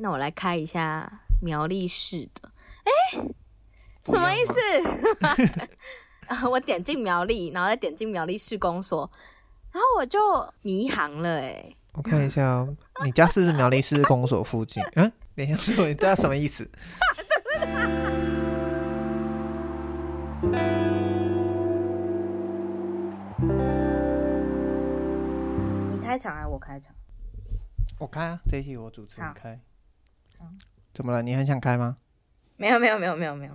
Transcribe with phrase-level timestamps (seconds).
[0.00, 2.50] 那我来开一下苗栗市的。
[2.84, 2.90] 哎，
[4.04, 4.54] 什么意思？
[6.50, 9.10] 我点进苗栗，然后再点进苗栗市公所，
[9.72, 10.18] 然后我就
[10.62, 11.40] 迷航了。
[11.40, 14.82] 哎，我看一下哦，你家是不是苗栗市公所附近？
[14.94, 16.68] 嗯，等一下，说你家什么意思？
[25.90, 26.94] 你开场还是我开场？
[27.98, 29.58] 我开啊，这一期我主持人开。
[30.92, 31.22] 怎么了？
[31.22, 31.96] 你很想开吗？
[32.56, 33.52] 没有没有没有没有没有。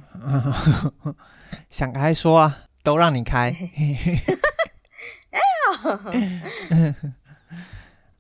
[1.70, 3.54] 想开说啊，都让你开。
[5.32, 6.96] 哎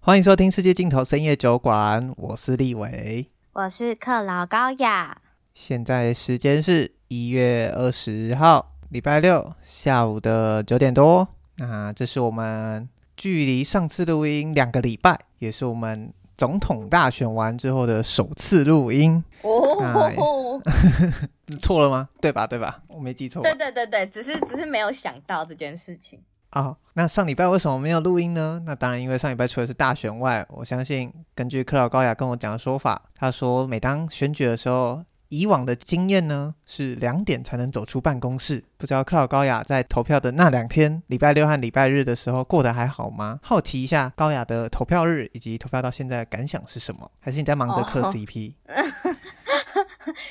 [0.02, 5.22] 欢迎收听《世界尽头深夜酒馆》，我是立伟，我是克劳高雅。
[5.53, 11.30] 现在时间是一月二十号，礼拜六下午的九点多。
[11.55, 16.14] 那这是我们距离上次录音两个礼拜，也是我们。
[16.38, 20.62] 总统大选完之后的首次录音哦，
[21.59, 22.09] 错了吗？
[22.22, 22.48] 对吧？
[22.48, 22.81] 对吧？
[22.88, 23.42] 我没记错。
[23.42, 26.78] 对对对对，只是只是没有想到这件事情啊、哦。
[26.94, 28.62] 那上礼拜为什么没有录音呢？
[28.66, 35.03] 那当然，因为上礼拜除了是大选外，我相信根据克劳高雅跟我讲的说法，他说每当选举的时候。
[35.34, 38.64] 以往的经验呢，是两点才能走出办公室。
[38.78, 43.40] 不知道克劳高雅在投票的那两天，礼拜六和礼拜日的时候过得还好吗？
[43.42, 47.09] 好奇一下高雅的投票日以及投票到现在的感想是什么？
[47.20, 48.78] 还是你在忙着嗑 CP？、Oh.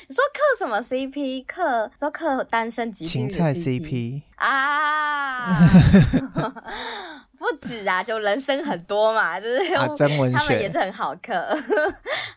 [0.07, 1.43] 你说嗑什么 CP？
[1.45, 5.59] 嗑说嗑单身级芹菜 CP 啊？
[7.37, 10.07] 不止啊，就人生很多嘛，就是、啊、他
[10.45, 11.33] 们也是很好嗑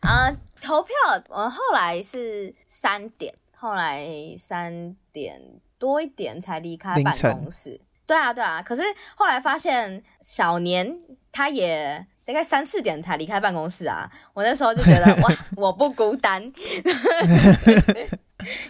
[0.01, 0.33] 啊。
[0.67, 0.95] 投票，
[1.29, 4.05] 我后来是三点，后来
[4.37, 5.41] 三点
[5.79, 7.81] 多一点才离开办公室。
[8.05, 8.61] 对啊，对啊。
[8.61, 8.83] 可是
[9.15, 10.99] 后来发现小年
[11.31, 14.11] 他也大概三四点才离开办公室啊。
[14.35, 16.43] 我那时候就觉得 哇，我不孤单，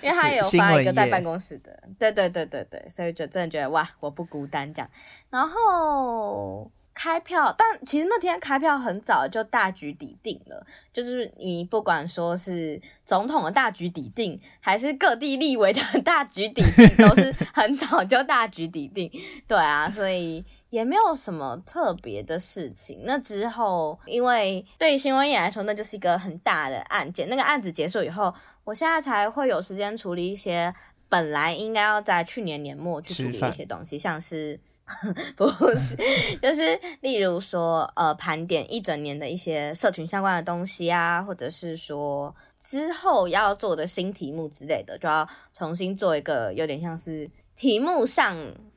[0.03, 1.83] 因为他也有发一个在办公室的。
[1.99, 4.91] 对对对对对，所以就真的觉得哇，我不孤单这样。
[5.31, 6.71] 然后。
[6.97, 19.13] 开票，但其实那天开票很早就大局底定了，就是你不管说是总统的大局底定，还是各地立委的 大局底定，都是 很早就大局底定。
[19.47, 23.03] 对啊，所以也没有什么特别的事情。
[23.05, 27.29] 那之后，因为对于新闻业来说，那就是一个很大的案件。
[27.29, 28.35] 那个案子结束以后，
[28.65, 30.75] 我现在才会有时间处理一些
[31.11, 34.59] 本来应该要在去年年末去处理的一些东西，像是。
[35.37, 35.97] 不是，
[36.41, 48.37] 就是例如说，呃，盘点一整年的一些社群相关的东西啊，或者是说之后要做的新题目之类的，就要重新做一个有点像是题目上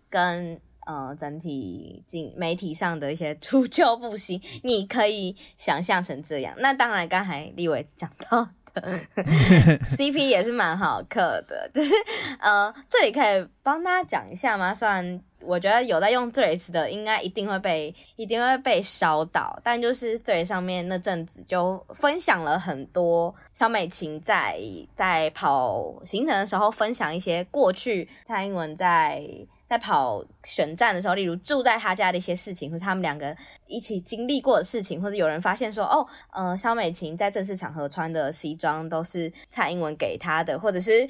[0.10, 6.54] 跟呃整体经媒体上的一些 除旧布新，你可以想象成这样。
[6.58, 8.50] 那当然，刚才立伟讲到的。
[9.86, 11.94] CP 也是蛮好嗑的，就是
[12.40, 14.74] 呃，这里可以帮大家讲一下吗？
[14.74, 24.60] 虽然我觉得有在用 Threads 的，应该一定会被一定会被烧到，但就是 Threads 上面那阵子就分享了很多小美琴在
[24.96, 29.24] 在跑行程的时候分享一些过去蔡英文在。
[29.70, 33.38] 在跑选战的时候，例如住在他家的一些事情，或者他们两个
[33.68, 41.08] 一起经历过的事情，或者有人发现说，哦，呃，萧美琴在正式场合穿的西装都是蔡英文给她的，或者是，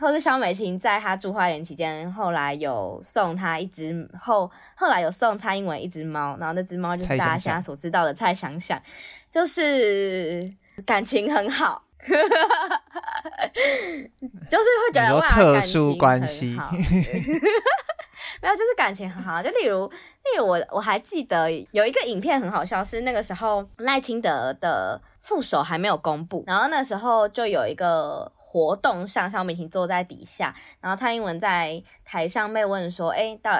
[0.00, 8.82] 或者肖美琴在她住花园期间，后来有送她一只后，后来有送蔡英文一只猫，然后那只猫就是大家现在所知道的蔡想想，
[9.30, 10.52] 就是
[10.84, 11.84] 感情很好。
[14.48, 16.56] 就是会觉得哇，特殊关系，
[18.40, 19.42] 没有，就是感情很好。
[19.42, 33.52] 就例如，例如我我还记得有一个影片很好笑，是那个时候赖清德的副手还没有公布，然后那时候就有一个活动上，萧美琴坐在底下，然后蔡英文在台上被问说：“哎，到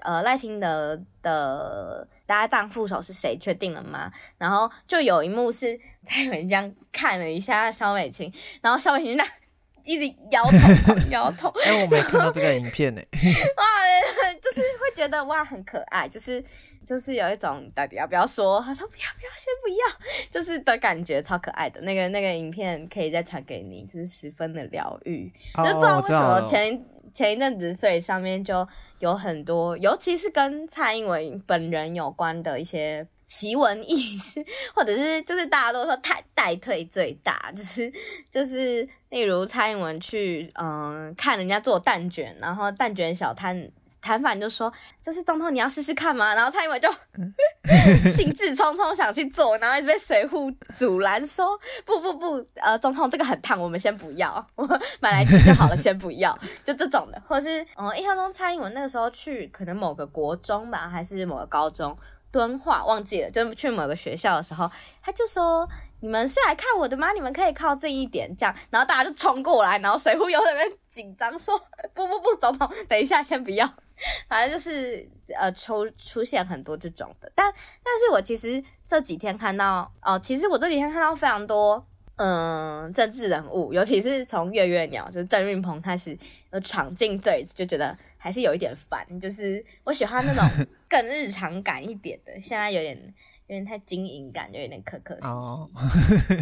[0.00, 3.36] 呃赖清德的搭档副手是谁？
[3.36, 9.24] 确定了吗？”然后就有一幕是 蔡英文这样看了一下萧美琴，然后萧美琴那。
[9.84, 11.48] 一直摇头，摇头。
[11.64, 13.02] 哎、欸，我没看到这个影片呢。
[13.12, 13.64] 哇，
[14.40, 16.42] 就是会觉得哇很可爱，就是
[16.86, 18.60] 就是有一种到底要不要说？
[18.60, 21.80] 他说不要不要，先不要，就是的感觉超可爱的。
[21.80, 25.32] 那个那个影片可以再传给你，就是十分的疗愈。
[25.54, 28.66] 不知道为什么前前一阵子，所以上面就
[29.00, 33.06] 有很多，尤其是跟蔡英文本人有关的一些。
[33.32, 34.44] 奇闻异事，
[34.74, 37.90] 或者是就是大家都说太代退最大，就是
[38.30, 43.70] 就是例如蔡英文去嗯看人家做蛋卷，然后蛋卷小摊
[44.02, 44.70] 摊贩就说
[45.00, 46.90] ：“就是总统，你要试试看吗？”然后蔡英文就
[48.06, 54.66] 兴致冲冲想去做，然后一直被水户阻拦，说：“不不不，呃，总统这个很烫，我们先不要，我
[55.00, 61.96] 买来吃就好了，先不要。”就这种的，或者是嗯，印象中蔡英文那个时候去可能某个国中吧，还是某个高中
[62.32, 64.68] 敦化，忘记了，就去某个学校的时候，
[65.00, 65.68] 他就说。
[66.04, 67.12] 你们是来看我的吗？
[67.12, 71.56] 你们可以靠近一点，这样，然后大家就冲过来，然后随扈又在那边紧张说
[71.94, 73.64] ：“不不不，总统，等一下，先不要。”
[74.28, 75.08] 反正就是
[75.38, 77.46] 呃，出出现很多这种的，但
[77.84, 81.86] 但是我其实这几天看到哦、其实我这几天看到非常多
[82.16, 86.18] 嗯、政治人物，尤其是从月月鸟就是郑运鹏开始
[86.50, 93.14] 呃闯进 Threads，就觉得还是有一点烦，就是我喜欢那种 更日常感一点的，现在有点。
[93.48, 95.26] 有点太经营感，就有点可可惜。
[95.26, 95.68] 哦，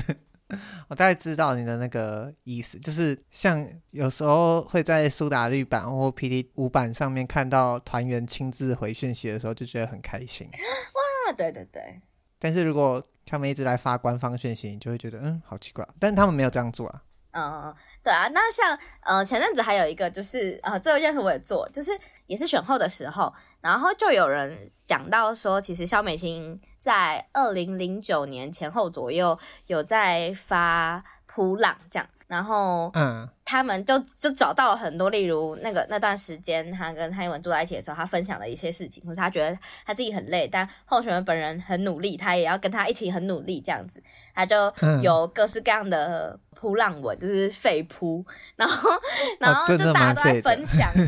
[0.86, 10.46] 我大概知道你的那个意思，就是像有时候会在苏打绿版或 PT 五版上面看到团员亲自回讯息的时候，就觉得很开心。
[11.26, 12.00] 哇，对对对。
[12.38, 15.84] 但是如果他们一直来发官方讯息，你就会觉得嗯，好奇怪。
[15.98, 17.02] 但他们没有这样做啊。
[17.32, 18.28] 嗯，对啊。
[18.32, 21.90] 那像呃前阵子还有一个就是呃这件事我也做，就是
[22.26, 26.60] 也是选后的时候，然后就有人讲到说，其实肖美琴。
[26.80, 44.02] 在二零零九年前后左右，有在发普朗这样，然后嗯，他们就就找到了很多，例如那个那段时间，他跟蔡英文住在一起的时候，他分享的一些事情，或是他觉得他自己很累，但候选人本人很努力，他也要跟他一起很努力这样子，
[44.34, 44.72] 他就
[45.02, 48.24] 有各式各样的噗浪文，就是废扑，
[48.56, 48.90] 然后
[49.38, 50.90] 然后就大家都在分享。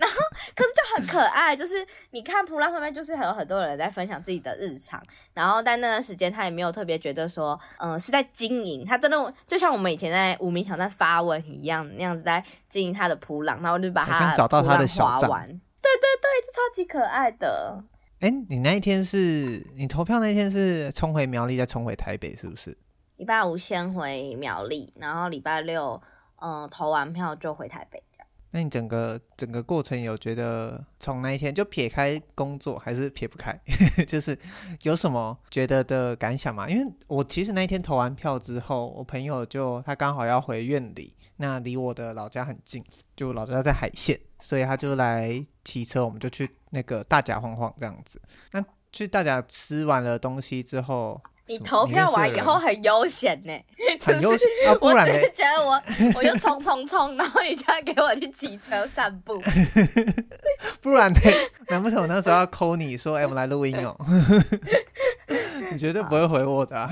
[0.00, 0.16] 然后，
[0.56, 4.98] 可是就很可爱，就是你看扑浪上面，就是还有很多人在分享自己的日常。
[5.34, 8.82] 然后，但那段时间他也没有特别觉得说，嗯、呃，是在经营。
[8.82, 13.60] 他真的就像我们以前在无名小站发文一样，那样子在经营他的扑浪。
[13.62, 17.84] 然后就把他找到他的小站，对对对，就超级可爱的。
[18.20, 22.74] 哎，你那一天是你投票那一天是冲回苗栗再冲回台北，是不是？
[23.20, 26.00] 礼拜五先回苗栗，然后礼拜六，
[26.36, 28.02] 嗯、投完票就回台北。
[28.52, 33.54] 那你整个整个过程有觉得从那一天就撇开工作还是撇不开，
[34.08, 34.36] 就是
[34.84, 36.66] 有什么觉得的感想吗？
[36.66, 42.82] 因为我其实那一天投完票之后，我朋友就他刚好要回院里，那离我的老家很近，
[43.14, 48.18] 就老家在海线，所以他就来骑车，我们就去那个大甲晃晃这样子。
[48.52, 51.20] 那去大甲吃完了东西之后。
[51.50, 53.52] 你投票完以后很悠闲呢，
[53.98, 54.24] 就是
[54.80, 55.82] 我只是觉得我
[56.14, 59.36] 我就冲冲冲，然后你就要给我去骑车散步，
[60.80, 61.18] 不然呢？
[61.68, 63.96] 难不成我那时候要 call 你说，哎、欸，我们来录音哦？
[65.72, 66.88] 你绝对不会回我的、啊。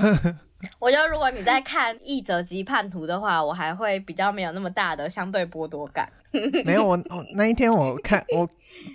[0.77, 6.11] 我觉得如果你在看《义者及叛徒》的话，我还会比较没有那么大的相对剥夺感。
[6.65, 8.47] 没有，我我那一天我看我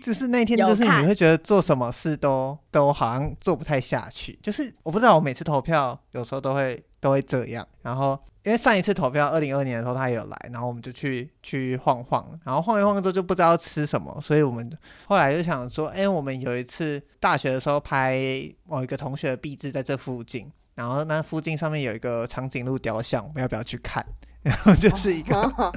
[0.02, 7.66] 就是那一天 就是你会觉得做什么事都都好像做不太下去，就是我不知道我每次投票有时候都会都会这样。
[7.82, 14.70] 然后因为上一次投票二零二二年的时候他也有来，然后我们就去去晃晃，然后晃一晃之后就不知道吃什么，所以我们
[15.06, 18.16] 后来就想说，哎，我们有一次大学的时候拍
[18.64, 20.52] 某一个同学的壁纸在这附近。
[20.74, 24.04] 然后那附近上面有一个长颈鹿雕像，我们要不要去看？
[24.42, 25.72] 然后就是一个，哦、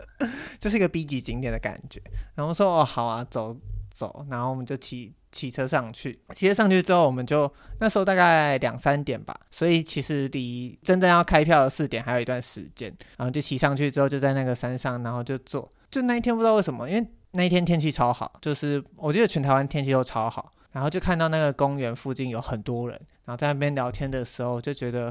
[0.58, 2.02] 就是一个 B 级景点的感觉。
[2.34, 3.56] 然后说哦好啊，走
[3.94, 4.26] 走。
[4.28, 6.20] 然后我们就骑骑车上去。
[6.34, 12.94] 骑车上去之后，我们就那时候大概两三点吧，所以其实离真正要开票的四点还有一段时间。
[13.16, 15.70] 然后就骑上去之后，就在那个山上，然后就坐。
[15.90, 20.52] 就那一天不知道为什么，因为那一天天气超好，就是我记得全台湾天气都超好。
[20.72, 25.08] 然后就看到那个公园附近有很多人，然后在那边聊天的时候，就觉得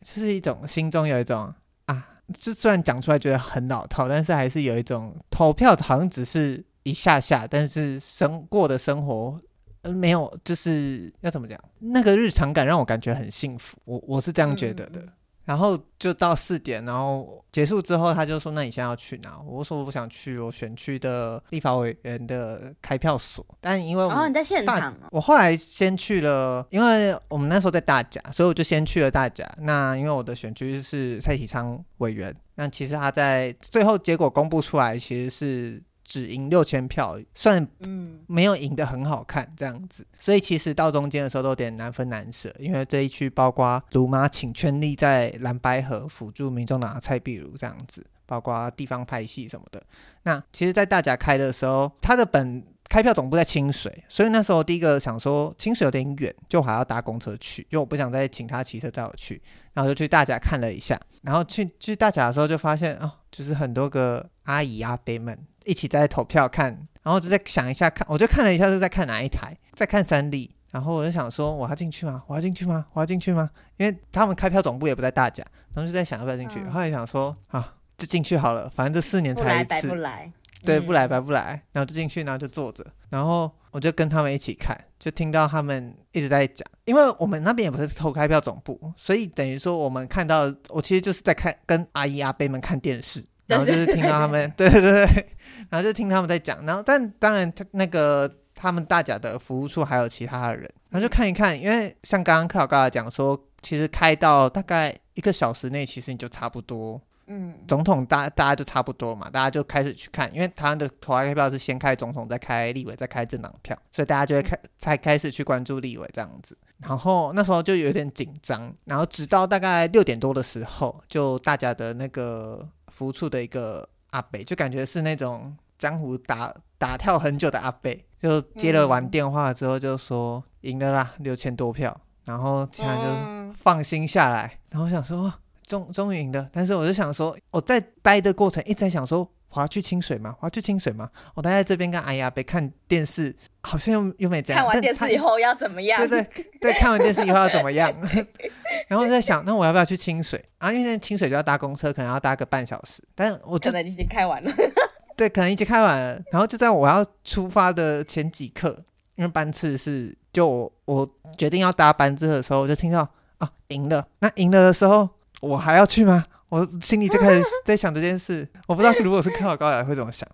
[0.00, 9.40] 就是一种心中有一种啊，就虽然讲出来觉得很老套，但是还是有一种投票好像只是一下下，但是生过的生活
[9.84, 15.00] 没有，就是要怎么讲，那个日常感让我感觉很幸福，我我是这样觉得的。
[15.00, 15.08] 嗯
[15.50, 29.44] 然后就到四点，然后结束之后，他就说：“那你现在要去哪？”我说：“我不想去我选区的立法委员的开票所。”但因为我、哦、你在现场、哦，我后来先去了，因为我们那时候在大甲，所以我就先去了大甲。
[29.62, 35.82] 那因为我的选区是蔡启昌委员，那其实他在最后结果公布出来，其实是。
[36.10, 49.80] 只赢六千票，算嗯没有赢得很好看这样子，所以其实到中间的时候都有点难分难舍，因为这一区包括卢妈请全力在蓝白河辅助民众党的蔡壁如这样子，包括地方拍戏什么的。
[50.24, 59.40] 那其实，在大甲开的时候，他的本开票总部在清水，所以那时候第一个想说清水有点远，就还要搭公车去，因为我不想再请他骑车载我去，
[59.74, 65.38] 然后就去大甲看了一下，然后去去大甲的时候就发现哦，就是很多个阿姨阿伯们。
[65.64, 66.66] 一起在投票看，
[67.02, 72.22] 然后就在想一下看，我就看了一下是在看哪一台，在看三立，然后我就想说我要进去吗？
[72.26, 72.86] 我要进去吗？
[72.92, 73.50] 我要进去吗？
[73.76, 80.32] 因为他们开票总部也不在大甲，然后就在想要不要进去，嗯、后来想说啊，就进去好了，反正这四年才一次，不来。
[80.62, 95.28] 对，不来白不来，然后就进去，然后就坐着，然后我就跟他们一起看，就听到他们一直在讲，因为我们那边也不是投开票总部，所以等于说我们看到，我其实就是在看跟阿姨阿伯们看电视，然后就是听到他们，对对对，
[95.68, 107.00] 然后就听他们在讲，然后但当然他那个他们大甲的服务处还有其他的人，然后就看一看，因为像刚刚克老刚才讲说，其实开到大概一个小时内，其实你就差不多。
[107.32, 116.58] 嗯，总统大大家就差不多嘛，大家就开始去看，因为台湾的投开票是先开总统，再开立委，再开政党票，所以大家就会开才开始去关注立委这样子。
[116.78, 135.32] 然后那时候就有点紧张，然后直到大概六点多的时候，就大家的那个服务处的一个阿伯，就感觉是那种江湖打打跳很久的阿伯，就接了完电话之后就说赢了啦，六千多票，然后其他就放心下来，然后我想说。
[135.62, 140.34] 终终于赢了，但是我就想说，我在待的过程一直在想说，我要去清水吗？
[140.40, 141.10] 我要去清水吗？
[141.34, 144.62] 我待在这边跟阿姨阿伯看电视，好像又又没这样。
[144.62, 146.06] 看完电视以后要怎么样？
[146.08, 147.92] 对对对，看完电视以后要怎么样？
[148.88, 150.72] 然后我在想，那我要不要去清水啊？
[150.72, 153.02] 因为清水就要搭公车，可能要搭个半小时。
[153.14, 154.52] 但我可能已经开完了。
[155.16, 156.22] 对，可能已经开完了。
[156.30, 158.84] 然后就在我要出发的前几刻，
[159.16, 164.06] 因为班次是就我，我决定要搭班次的时候，我就听到啊赢了。
[164.20, 165.08] 那赢了的时候。
[165.40, 166.22] 我还要去吗？
[166.50, 168.46] 我心里就开始 在想这件事。
[168.68, 170.28] 我不知道如果是看到高雅会怎么想。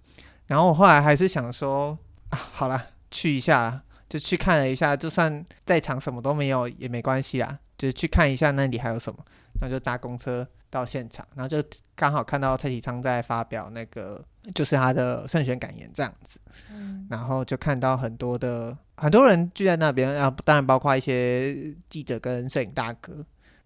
[0.49, 1.97] 然后我后来还是想说
[2.31, 9.19] 啊，好啦，去一下啦，就去看了一下，就算在场什么都没有也没关系啦，就去看一下那里还有什么。
[9.59, 14.23] 然后就搭公车到现场，然后就刚好看到蔡启昌在发表那个
[14.55, 16.39] 就是他的胜选感言这样子。
[16.71, 17.07] 嗯。
[17.11, 23.25] 然后就看到很多的很多人聚在那边，啊，当然包括一些记者跟摄影大哥。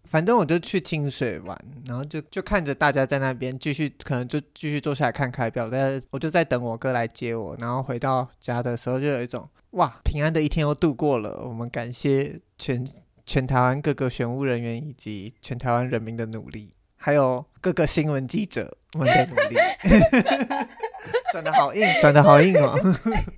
[0.08, 5.68] 反正我就去清水玩，然后就就看着大家在那边继续，可能就继续坐下来看开票。
[5.70, 11.42] 但我就在等我哥来接我，然后回到家的时候，就有一种哇，平安的一天又度过了。
[11.44, 12.84] 我们感谢全
[13.24, 19.56] 全台湾各个选务人员以及全台湾人民的努力，还有各个新闻记者们的努力。
[21.32, 22.74] 转的好硬，转的好硬哦！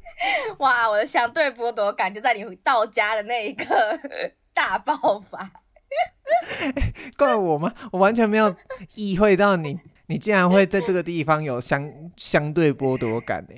[0.59, 3.67] 哇，我的相对剥夺感就在你到家的那一刻
[4.55, 5.51] 大爆发。
[7.17, 7.73] 怪我吗？
[7.93, 8.55] 我完全没有
[8.95, 13.55] 意会到你，你竟然会在这个地方有相相对剥夺感呢？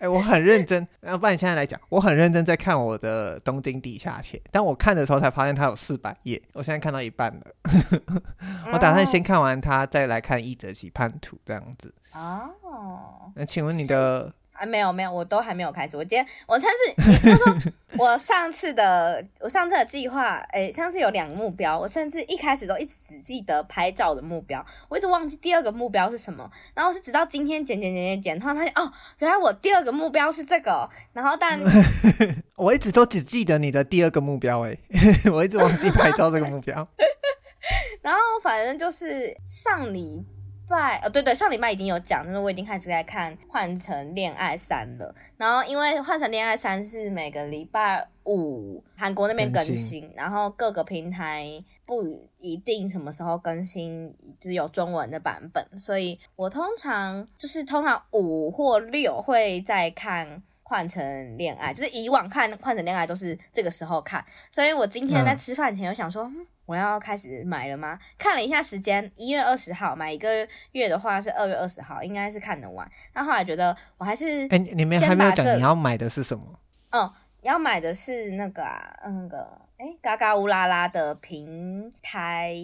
[0.00, 7.42] 哎， 我很认真，要不然你现在来讲，我很认真在看我的东京地下铁，但我看的时候才发现它有四百页，我现在看到一半了。
[8.72, 11.94] 我打算先看完它，再来看一则喜叛徒这样子。
[12.12, 14.32] 哦，那请问你的？
[14.58, 15.96] 啊，没有没有，我都还没有开始。
[15.96, 17.56] 我今天我上次他说
[17.96, 26.50] 我上次的我上次的计划，诶，上次有两个目标，我甚至一开始都一直只记得拍照的目标，我一直忘记第二个目标是什么。
[26.74, 30.88] 然后是直到今天剪剪剪剪剪，突然发现哦，原来我第二个目标是这个。
[31.12, 31.58] 然后但
[32.56, 34.78] 我一直都只记得你的第二个目标，诶，
[35.32, 36.86] 我一直忘记拍照这个目标。
[38.02, 40.24] 然后反正就是上礼。
[40.68, 45.14] 拜哦，对对，上礼拜已经有讲，就是我已经开始在看《换成恋爱三》了。
[45.36, 51.46] 然后因为《换成恋爱三》是每个礼拜五韩国那边更新，然后各个平台
[51.86, 55.64] 不一定什么时候更新，就是有中文的版本。
[55.80, 60.26] 所以我通常就是通常五或六会在看
[60.62, 64.24] 《换成恋爱》，就是以往看《换成恋爱》都是这个时候看。
[64.50, 66.24] 所以我今天在吃饭前有想说。
[66.24, 67.98] 嗯我要开始买了吗？
[68.18, 72.86] 看了一下时间，一月二十号买一个月的话是二月二十号，应该是看得完。
[73.14, 76.44] 那后来觉得我还是哎，你们还没有讲你要买的是什么？
[76.90, 77.10] 嗯，
[77.40, 82.54] 要买的是那个啊，那个哎，嘎嘎乌拉拉的平台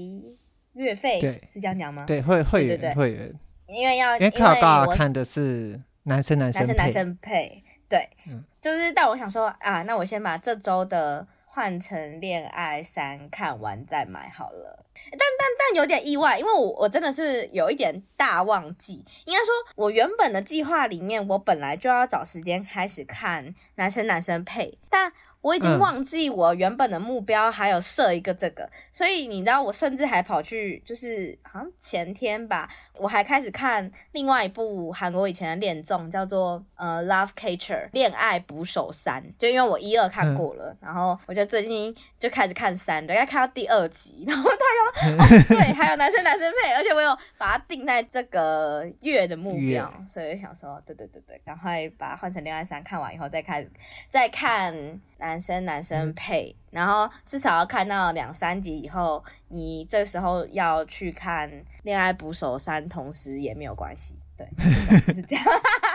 [0.74, 2.04] 月费，对，是这样讲吗？
[2.06, 3.34] 对，会会员会员，
[3.68, 11.26] 因为要因为克劳高雅看的是男生男生男生男生配，对，嗯，就是但我想说啊，那我先把这周的。
[11.54, 25.12] 换成恋爱三看完再买好了，但但但有点意外，因为我我真的是有一点大忘记，应该说我原本的计划里面，我本来就要找时间开始看男生男生配，但。
[25.44, 44.56] 我已经忘记我原本的目标，还有设一个这个，嗯、所以你知道，我甚至还跑去，就是好像前天吧，我还开始看另外一部韩国以前的恋综，叫做呃《Love Catcher》恋爱捕手三，就因为我一二看过了，嗯、然后我就最近就开始看三，大概看到第二集，然后他
[45.18, 53.66] 哦，对，还有男生男生配，而且我有把它定在这个月的目标，所以想说，对对对对，赶快把它换成恋爱三，看完以后再看，
[54.08, 54.72] 再看
[55.18, 61.50] 男生男生配，嗯、然后至少要看到两三集以后，你这时候要去看
[61.82, 64.16] 恋爱捕手三，同时也没有关系。
[64.36, 64.48] 对，
[65.12, 65.44] 是这样。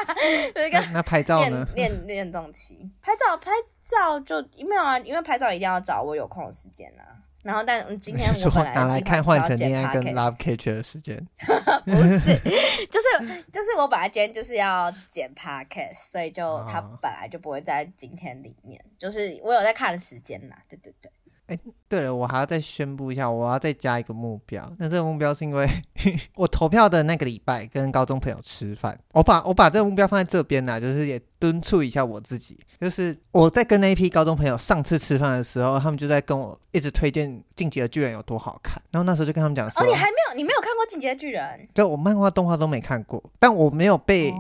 [0.56, 1.66] 那个那拍照呢？
[1.76, 3.52] 练练练动期，拍照拍
[3.82, 7.19] 照就没有啊，因为拍照一定要找我有空的时间啊。
[7.42, 11.18] 然后，但今天我本来拿来看换成恋爱跟 Love Catcher 的时间，
[11.86, 12.36] 不是，
[12.90, 20.58] 就是就是我本来今天就是要剪 Podcast，所以就他本来就不会在今天里面，就是我有在看时间啦。
[20.68, 21.12] 对对对。
[21.50, 24.64] 哎，对了，我还要再宣布一下，我要再加一个目标。
[24.78, 25.68] 那这个目标是因为
[26.38, 32.58] 我投票的那个礼拜跟高中朋友吃饭，我把我把这个目标放在这边呢，就是也敦促一下我自己。
[32.80, 38.82] 就是我在跟那一批高中朋友上次吃饭的时候，他们就在跟我一直推荐《进击的巨人》有多好看。
[38.92, 41.44] 然后那时候就跟他们讲说：“哦，你还没有，你没有看过《进击的巨人》？
[41.74, 44.34] 对，我漫画、动画都没看过，但我没有被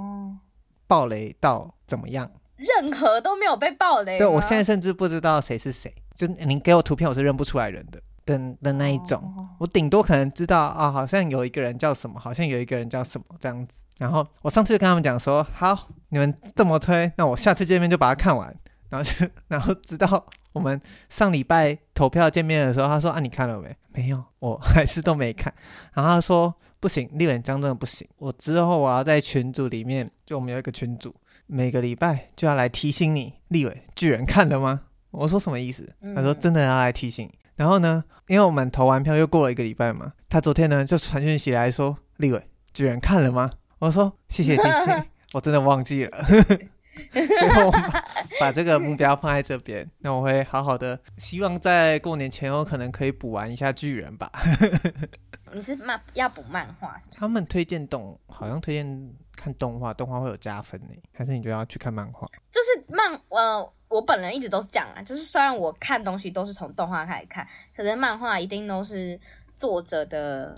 [0.87, 2.31] 暴雷到怎么样？
[2.55, 4.17] 任何都没有被爆雷。
[4.17, 9.23] 对，我现在甚至不知道谁是谁。”就你给我图片，我是认不出来人的的的那一种。
[9.57, 13.79] 我顶多可能知道啊，好像有一个人叫什么，好像有一个人叫什么这样子。
[13.99, 18.53] 然后我上次就跟他们讲说，好，你们这么推，那我下次见面就把它看完。
[18.89, 23.73] 然后就 然后直到我们上礼拜投票见面的时候，他说啊，你看了没？
[23.93, 25.53] 没有，我还是都没看。
[25.93, 28.05] 然后他说不行，立委这样真的不行。
[28.17, 31.15] 我之后我要在群组里面，就我们有一个群组，
[31.47, 34.81] 每个礼拜就要来提醒你，立伟巨人看了吗？
[35.11, 35.87] 我说什么意思？
[36.15, 42.41] 他说真的要来提醒然后呢，因为我们投完票又过了一个礼拜嘛，他昨天呢就传讯息来说：“立伟
[42.73, 46.25] 居然看了吗？”我说：“谢谢提醒， 我真的忘记了。”
[47.11, 48.05] 最后把，
[48.39, 54.29] 把这个目标放在这边，那我会好好的，希望在过年前后可能可以补完一下巨人吧。
[55.53, 57.21] 你是漫要补漫画是不是？
[57.21, 62.27] 他们推荐动，好像推荐看动画，动画会有加分呢，还是你就要去看漫画？
[62.51, 63.73] 就是漫呃。
[63.89, 69.19] 我本人一直都是这样啊，就是虽然我看东西都是从动画开始看，可是漫画一定都是
[69.57, 70.55] 作者的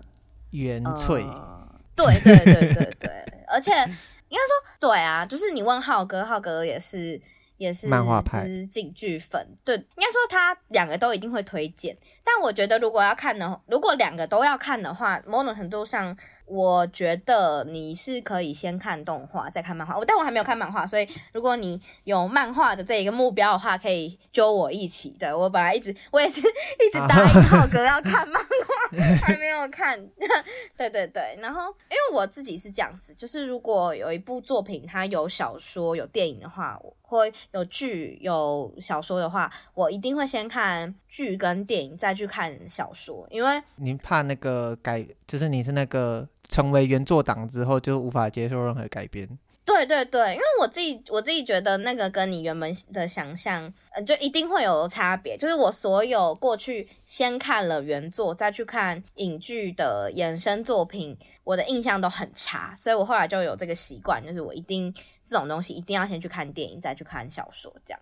[0.49, 1.23] 原粹。
[1.23, 1.65] 呃。
[1.95, 3.09] 对对对对对，
[3.47, 7.17] 而且应该说对啊，就是你问浩哥，浩哥也是。
[7.61, 11.95] 也是漫画派，是进剧粉，对，应该说他两个都一定会推荐。
[12.23, 16.17] 但我觉得如果要看的，如果两个都要看的话，某种程度上，
[16.51, 19.97] 我觉得你是可以先看动画，再看漫画。
[19.97, 25.15] 我但我还没有看漫画，所以如果你有漫画的这一个目标的话，可以揪我一起。
[25.17, 29.97] 对，我本来一直我也是 一直答应浩哥要看漫画，还没有看。
[30.77, 36.93] 对对对，然后因为我自己是这样子，就是如果有一部作品它有小说有电影的话，我。
[37.11, 49.37] 或有剧有小说的话，我一定会先看剧跟电影，再去看小说，因为您怕那个改，就是你是那个成为原作党之后就无法接受任何改编。
[49.63, 55.37] 对对对，因为我自己我自己觉得那个跟你原本的想象，呃，就一定会有差别。
[55.37, 64.93] 就是我所有过去先看了原作，再去看影剧的衍生作品，我的印象都很差，所以我后来就有这个习惯，就是我一定
[65.23, 67.99] 这种东西一定要先去看电影，再去看小说，这样。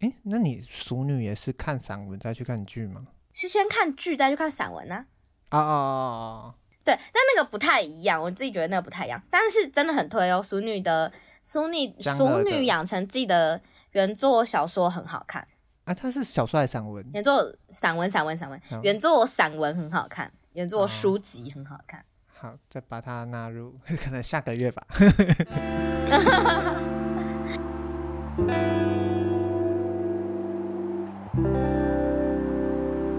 [0.00, 3.08] 诶，那你熟女也是看散文再去看剧吗？
[3.32, 5.06] 是先看剧再去看散文呢？
[5.48, 6.54] 啊啊啊！
[6.84, 10.40] 对，但那个不太一样，我自己觉得那个不太一样，但是真的很推哦。
[10.42, 13.60] 淑女的淑女淑女养成记的
[13.92, 15.46] 原作小说很好看
[15.84, 17.04] 啊，它是小说还是散文？
[17.12, 22.04] 原作散文，散文，散文，原作散文很好看，原作书籍很好看。
[22.26, 24.86] 好，再把它纳入， 可能下个月吧。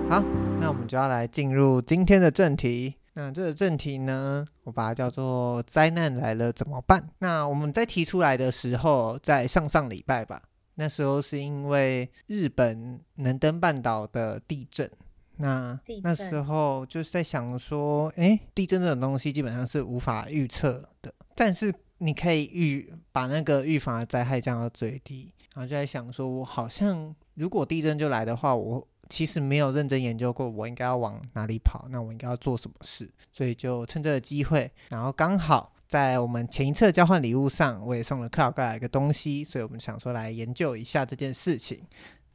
[0.09, 0.19] 好，
[0.59, 2.95] 那我们就要来进入今天的正题。
[3.13, 7.07] 那这个正题呢，我把它叫做“灾难来了怎么办”。
[7.19, 10.41] 那我们在提出来的时候，在上上礼拜吧，
[10.73, 14.89] 那时候是因为日本能登半岛的地震。
[15.37, 25.31] 那那时候就是在想说，诶，地震这种东西基本上是无法预测的，但是你可以预把那个预防的灾害降到最低。
[25.53, 28.87] 然后就在想说，我好像如果地震就来的话，我。
[29.09, 41.81] 其实没有认真研究过，我应该要往哪里跑，那我应该要做什么事，所以就趁这个机会，然后刚好在我们前一次交换礼物上，我也送了克劳盖尔一个东西，所以我们想说来研究一下这件事情。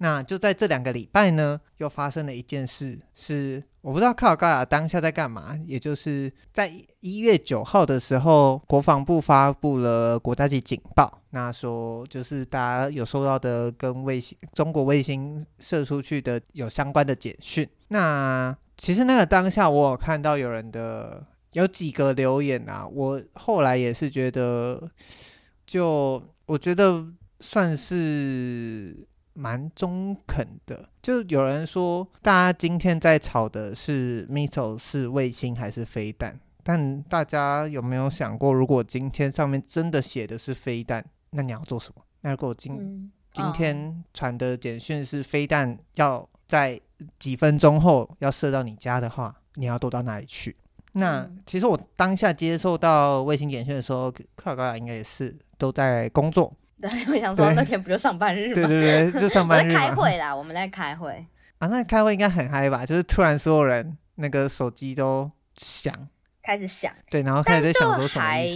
[0.05, 24.87] 那就在这两个礼拜呢，又发生了一件事，是我不知道克劳盖亚当下在干嘛，也就是在一月九号的时候，国防部发布了国家级警报，那说就是大家有收到的跟卫星中国卫星射出去的有相关的简讯，那其实那个当下，我有看到有人的有几个留言啊，我后来也是觉得，
[25.67, 27.07] 就我觉得
[27.41, 30.89] 算是蛮中肯的。
[31.03, 36.41] 就有人说，大家今天在吵的是 missile 是卫星还是飞弹？
[36.63, 42.03] 但大家有没有想过，如果今天上面真的写的是飞弹，那你要做什么？
[42.23, 46.81] 那如果今、嗯、今天传的简讯是飞弹，要在
[47.19, 50.57] 几分钟后要射到你家的话，你要躲到哪里去？
[50.93, 56.51] 那、嗯、其实我当下接受到卫星简讯的时候，克劳高雅应该也是都在工作。
[56.89, 58.55] 对，我想说那天不就上班日吗？
[58.55, 59.73] 对对对，就上班日。
[59.73, 61.27] 在 开会啦，我们在开会
[61.59, 61.67] 啊。
[61.69, 62.85] 那开会应该很嗨吧？
[62.85, 65.93] 就是突然所有人那个手机都响。
[66.43, 68.47] 开始响，对，然后开始在想说什么还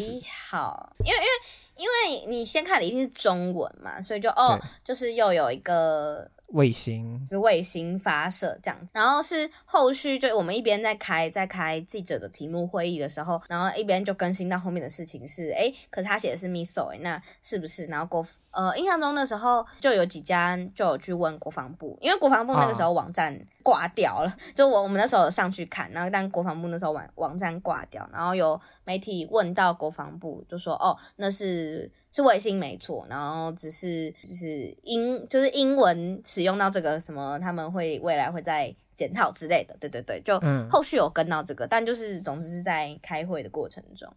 [0.51, 1.29] 好，因为因为
[1.77, 17.85] 因为你先看的一定是中文嘛，所以就哦，就是又有一个卫星，是卫星发射这样，然后是后续就我们一边在开在开记者的题目会议的时候，然后一边就更新到后面的事情是，哎，可是他写的是 missile，那是不是？
[17.87, 40.37] 然后国呃，印象中的时候就有几家就有去问国防部，因为国防部那个时候网站挂掉了，就我我们那时候有上去看，然后但国防部那时候网网站挂掉，然后有媒体问到国防部，就说哦，那是是卫星没错，然后只是就是英就是英文使用到这个什么，他们会未来会再检讨之类的，对对对，就
[40.69, 44.13] 后续有跟到这个，嗯、但就是总之是在开会的过程中。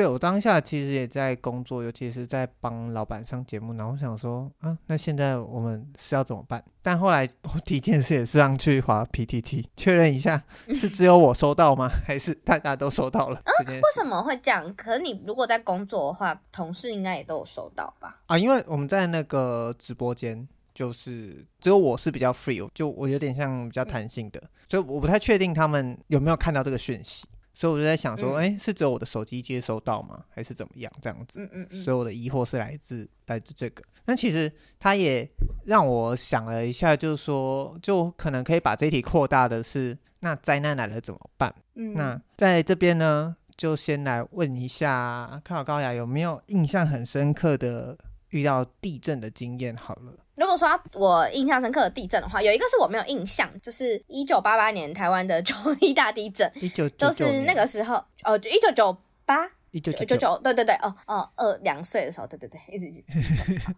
[0.00, 3.74] 对，我当下其实也在工作，尤其是在帮老板上节目。
[3.74, 6.64] 然后我想说，啊，那现在我们是要怎么办？
[6.80, 11.90] 但后来我第一件事也是上去划 PTT 确认一下， 是只有我收到吗？
[12.06, 13.36] 还是大家都收到了？
[13.44, 14.74] 啊，为什么会这样？
[14.74, 18.22] 可是你如果在工作的话，同事应该也都有收到吧？
[18.24, 27.26] 啊，因为我们在那个直播间，就是只有我是比较 free，就我有点像比较弹性的，所以我不太确定他们有没有看到这个讯息。
[27.60, 30.24] 所以我就在想说，哎、嗯，是只有我的手机接收到吗？
[30.30, 30.90] 还是怎么样？
[31.02, 31.84] 这样子，嗯嗯嗯。
[31.84, 33.84] 所以我的疑惑是来自来自这个。
[34.06, 35.30] 那其实他也
[35.66, 41.54] 让我想了一下，就是说，就可能可以把这一题扩大的是，那灾难来了怎么办？
[41.74, 41.92] 嗯。
[41.92, 47.94] 那在这边呢，就先来问一下看好高雅有没有印象很深刻的
[48.30, 49.76] 遇到地震的经验？
[49.76, 50.14] 好了。
[50.40, 56.50] 如果说我印象深刻的地震的话，有一个是我没有印象，就是一九八八年台湾的九二一大地震，
[56.96, 59.36] 就是那个时候哦，一九九八。
[59.72, 63.04] 一九九九，对对对，哦哦，二两岁的时候，对对对，一直记
[63.34, 63.74] 错。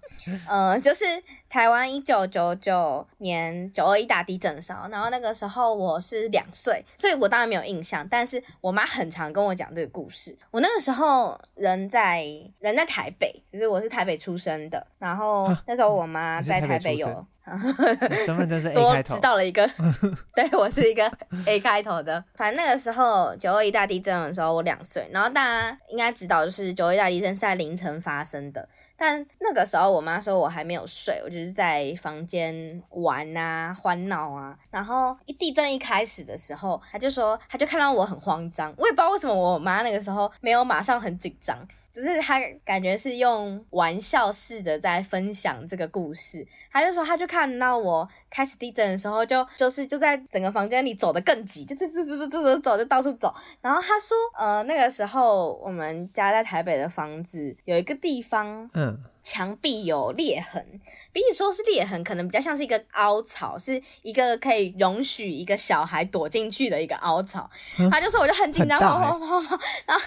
[0.48, 1.04] 嗯， 就是
[1.48, 8.06] 台湾一九九九年九二一大地震的时候，然后那个时候我是两岁，所以我当然没有印象。
[8.08, 10.36] 但是我妈很常跟我讲这个故事。
[10.50, 12.24] 我那个时候人在
[12.60, 17.26] 人在台北，就是我是台北出生的，然后那时候我妈在台北有。
[18.24, 19.68] 身份证是 A 开头，多知道了一个，
[20.34, 21.10] 对，我是一个
[21.46, 22.22] A 开头的。
[22.36, 28.68] 反正那个时候九二一大地震的时候，我两岁，然后大家应该知道，就是九二一大地震是在凌晨发生的。
[29.02, 34.56] 但那个时候，我妈说我还没有睡，我就是在房间玩啊、欢闹啊。
[34.70, 38.72] 然后一地震一开始的时候，她就说，她就看到我很慌张。
[38.78, 41.58] 我也不知道为什么我妈那个时候没有马上很紧张，
[41.90, 46.46] 只是她感觉是用玩笑式的在分享这个故事。
[46.70, 53.34] 她就说，她就看到我开始地震的时候就，就是就在整个房间里走得更急，就走走走走走走就到处走。
[53.60, 58.98] 然后他说，呃，那个时候我们家在台北的房子有一个地方，嗯。
[59.24, 60.80] 墙壁有裂痕，
[61.12, 67.48] 比起说是裂痕，可能比较像是一个凹槽，是一个可以容许一个小孩躲进去的一个凹槽。
[67.88, 70.04] 他就说，我就很紧张，跑跑跑跑，然后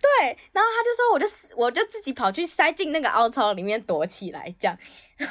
[0.00, 1.26] 对，然后他就说，我就
[1.56, 4.76] 我就自己跑去塞进那个凹槽里面躲起来，这样。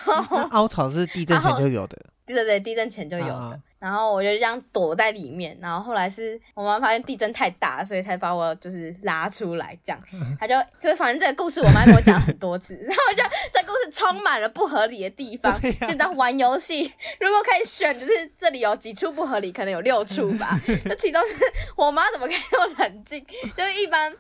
[0.07, 1.97] 那凹槽是地震前就有的。
[2.27, 3.33] 对对对，地震前就有的。
[3.33, 10.01] 啊、然后我就这样躲在里面，然后后来是我妈发现地震太大，所以才把我就是拉出来，这样。
[10.37, 15.57] 她就就反正这个故事我妈跟我讲了很多次， 然后我就这故事充满了不合理的地方。
[15.87, 16.83] 就当玩游戏，
[17.21, 20.59] 如果可以选，就是这里有几处不合理，可能有六处吧。
[20.83, 21.45] 那其中是
[21.77, 23.25] 我妈怎么可以那么冷静？
[23.55, 24.13] 就是一般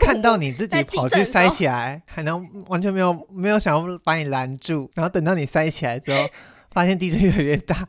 [0.00, 6.28] 看到你自己跑去塞起来，还能完全没有没有想要把你拦住，然后等到你塞起来之后。
[6.76, 7.88] 发现地震越来越大，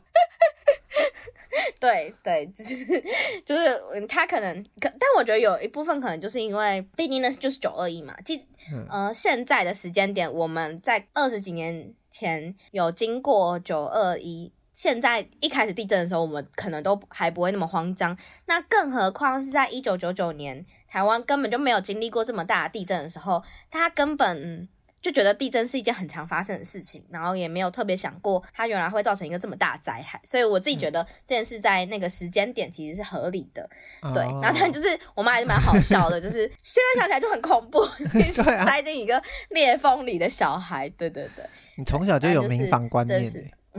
[1.78, 3.04] 对对，就是
[3.44, 8.42] 就是他可能可，但我觉得有一部分可能就是因为，毕竟呢就是九二一嘛，即
[8.88, 24.66] 呃现在的时间点，我们在二十几年前有经过九二一，现在一开始地震的时候，我们可能都还不会那么慌张，那更何况是在一九九九年，台湾根本就没有经历过这么大的地震的时候，他根本。
[25.00, 33.68] 就觉得地震是一件很常发生的事情，然后也没有特别想过它原来会造成一个这么大的灾害，所以我自己觉得这件事在那个时间点其实是合理的。
[34.02, 37.82] 嗯、对，然后但就是我妈还是蛮好笑的，就是 现在想起来就很恐怖，
[38.32, 41.44] 塞进一个裂缝里的小孩，对对对。
[41.76, 43.54] 你从小就有民防观念、欸。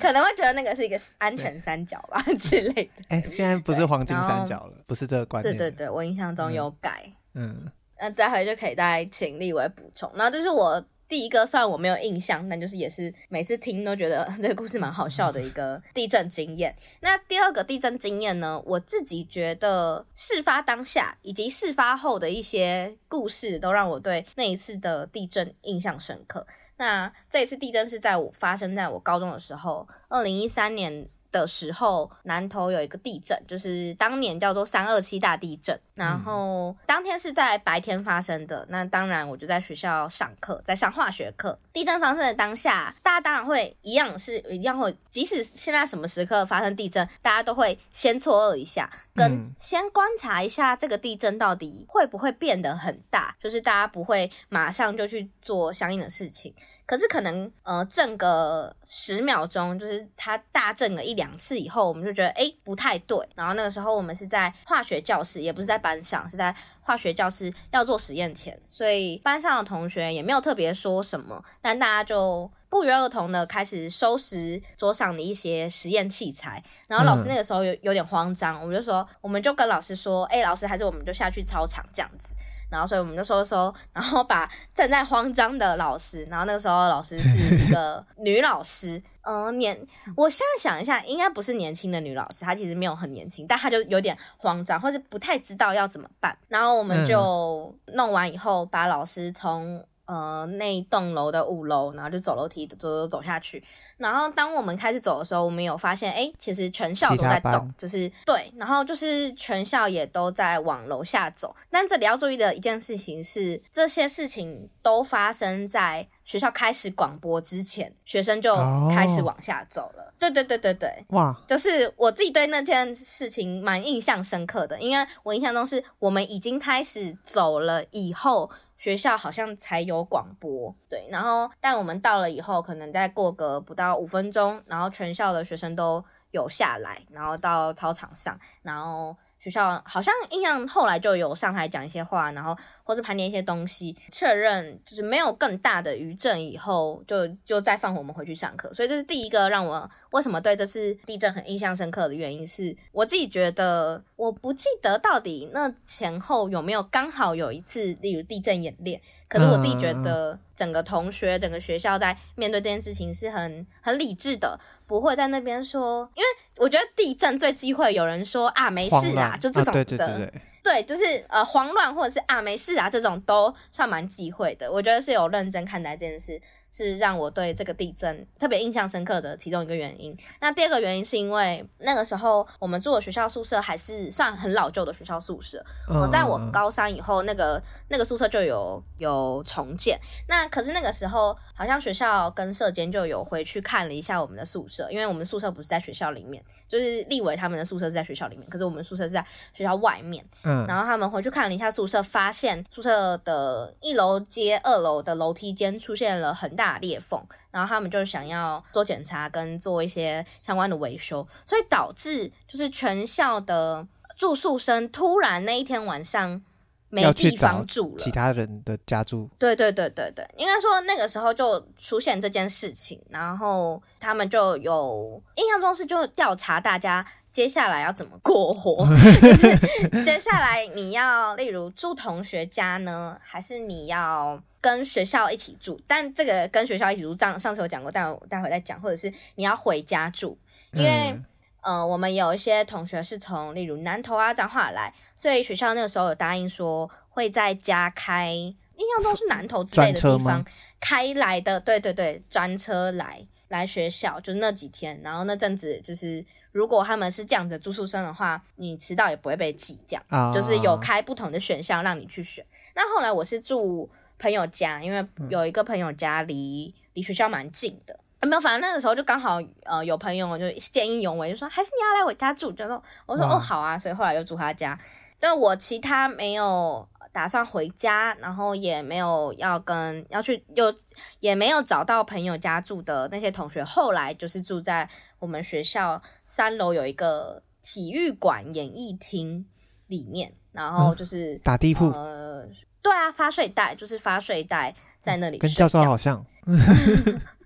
[0.00, 3.04] 可能会觉得那个是一个安全三角吧之类的。
[3.08, 5.56] 哎、欸，现在不是黄金三角了，不是这个观念。
[5.56, 7.04] 对对对，我印象中有改。
[7.34, 10.10] 嗯，那待会就可以再请立伟补充。
[10.14, 10.84] 然后这是我。
[11.08, 16.76] 第一个虽然我没有印象，但就是也是每次听都觉得 这个故事蛮好笑的一个地震经验。
[17.00, 26.46] 那第二个地震经验呢，我自己觉得事发当下以及事发后的一些故事，都让我对那一次的地震印象深刻。
[26.76, 31.08] 那这一次地震是在我发生在我高中的时候，二零一三年。
[31.30, 35.78] 的时候，南投有一个地震，就是当年叫做三二七大地震。
[35.94, 38.64] 然后当天是在白天发生的。
[38.68, 41.58] 那当然，我就在学校上课，在上化学课。
[41.78, 56.52] 地震发生的当下，大家当然会一样是一样会，即使现在什么时刻发生地震，大家都会先错愕一下，跟先观察一下这个地震到底会不会变得很大，就是大家不会马上就去做相应的事情。
[56.84, 63.16] 可是可能呃震个十秒钟，就是它大震了一两次以后，我们就觉得诶不太对。
[63.36, 66.52] 然后那个时候我们是在化学教室，也不是在班上，是在
[66.88, 72.50] 化学教师要做实验前，所以班上的同学也没有特别说什么，但大家就。
[72.68, 82.34] 不约而同的开始收拾桌上的一些实验器材，然后老师那个时候有有点慌张，我们就说，我们就跟老师说，哎，老师还是我们就下去操场这样子，
[82.70, 89.74] 然后所以我们就说说，然后把正在慌张的老师，然后那个时候老师是一个 女老师，嗯，年，
[90.16, 99.82] 我现在想一下，应该不是年轻的女老师，她其实没有很年轻，但她就有点慌张，或是不太知道要怎么办，然后我们就弄完以后，把老师从。
[100.08, 103.62] 呃，那一栋楼的五楼，然后就走楼梯走走走下去。
[103.98, 111.54] 然后当我们开始走的时候，我们有发现，哎，其实全校都在动，就是对，然后就是全校也都在往楼下走。
[111.68, 118.56] 但这里要注意的一件事情是，这些事情都发生在学校开始广播之前，学生就
[118.90, 120.14] 开始往下走了。
[120.18, 128.50] 对对对对对，哇，就是我自己对那件事情蛮印象深刻的，因为我印象中是我们已经开始走了以后。
[128.78, 139.14] 学校好像才有广播，对，然后但我们到了以后，可能再过个不到五分钟，然后全校的学生都有下来，然后到操场上，然后。
[139.40, 148.74] 学校好像印象后来就有上台讲一些话，然后或是盘点一些东西，确认就是没有更大的余震以后，就就再放我们回去上课。
[148.74, 159.00] 所以这是第一个让我为什么对这次地震很印象深刻的原因是，我自己觉得我不记得到底那前后有没有刚好有一次，例如地震演练。
[159.28, 166.26] 可是我自己觉得，整个同学、整个学校在面对这件事情是很很理智的，不会在那边说，因为
[166.56, 170.32] 我觉得地震最忌讳有人说啊没事啦，就这种的，啊、对对对对
[170.64, 174.68] 对，就是呃慌乱或者是啊没事啊这种都算蛮忌讳的。
[174.70, 176.40] 我觉得是有认真看待这件事。
[176.70, 180.16] 是让我对这个地震特别印象深刻的其中一个原因。
[180.40, 185.64] 那第二个原因是因为那个时候我们住的学校宿舍还是算很老旧的学校宿舍。
[185.88, 189.98] 我在我高三以后，那个那个宿舍就有有重建。
[190.28, 200.24] 那可是那个时候好像学校跟社监就有回去看了一下我们的宿舍，因为我们宿舍不是在学校里面，就是立伟他们的宿舍是在学校里面，可是我们宿舍是在学校外面。
[200.44, 216.42] 嗯，然后他们回去看了一下宿舍，发现宿舍的一楼接二楼的楼梯间出现了很大裂缝，然后他们就想要做检查跟做一些相关的维修，所以导致就是全校的住宿生突然那一天晚上
[216.90, 219.28] 没地方住了，其他人的家住。
[219.38, 227.04] 对对对对对，应该说那个时候就出现这件事情，然后他们就有印象中是就调查大家。
[227.30, 228.84] 接下来要怎么过活？
[229.22, 229.56] 就是
[230.02, 235.78] 接下来你要，例如住同学家呢，还是你要跟学校一起住？
[235.86, 238.80] 但这个跟学校一起住，上上次有讲过，但我待会再讲。
[238.80, 240.36] 或者是你要回家住，
[240.72, 241.24] 因为、嗯、
[241.60, 250.44] 呃，我们有一些同学是从例如南投啊、彰化来，所以学校那个时候有答应说会在家开，印象中是南投之类的地方
[250.80, 256.24] 开来的，对对对，专车来来学校，就是那几天，然后那阵子就是。
[256.50, 260.34] 如果他们是这样子住宿生的话，你迟到也不会被记，这样、oh.
[260.34, 262.44] 就是有开不同的选项让你去选。
[262.74, 273.34] 那后来我是住朋友家，因为有一个朋友家离离学校蛮近的，没有，反正那个时候就刚好呃有朋友就见义勇为，就说还是你要来我家住，就说我说、oh.
[273.34, 274.78] 哦好啊，所以后来就住他家。
[275.20, 276.88] 但我其他没有。
[277.10, 280.72] 打算回家，然后也没有要跟要去，又
[281.18, 289.44] 也没有找到朋友家住的那些同学，后来就是住在我们学校三楼有一个体育馆演艺厅
[289.86, 291.90] 里面，然后就是、嗯、打地铺。
[291.90, 292.46] 呃，
[292.82, 296.24] 对啊，发睡袋就是发睡袋在那里，跟教授好像。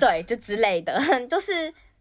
[0.00, 1.52] 对，就之类的， 就是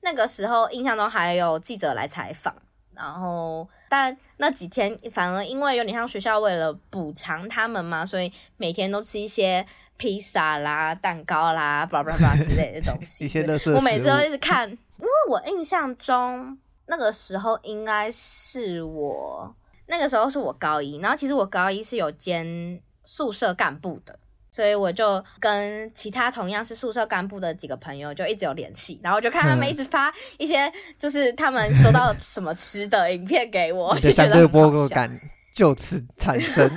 [0.01, 2.55] 那个时候印象中还有记者来采访。
[2.93, 9.65] 然后，但那几天反而因为有点像学校为了补偿他们嘛，所以每天都吃一些
[9.97, 13.27] 披萨啦、蛋糕啦、巴拉巴拉之类的东西。
[13.75, 16.55] 我每次都一直看，因为我印象中
[16.86, 19.55] 那个时候应该是我
[19.88, 24.19] 那个时候是我高一，然后其实我高一是有兼宿舍干部的。
[24.54, 34.94] 所以我就跟其他同样是宿舍干部的几个朋友就一直有联系，然后就看他们一直发一些就是他们收到什么吃的 影片给我，就觉得很好笑。
[34.96, 35.20] 感
[35.56, 36.70] 就此产生。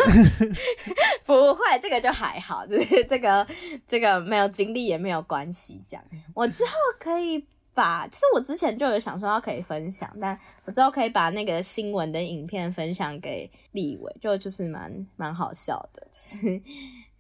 [1.27, 3.45] 不会，这个就还好，就是这个
[3.89, 5.83] 这个没有经历也没有关系。
[5.89, 16.63] 这样，我之后可以把，其实我之前就有想说要可以分享，但我之后可以把那个新闻的影片分享给立伟，就就是蛮蛮好笑的，就是。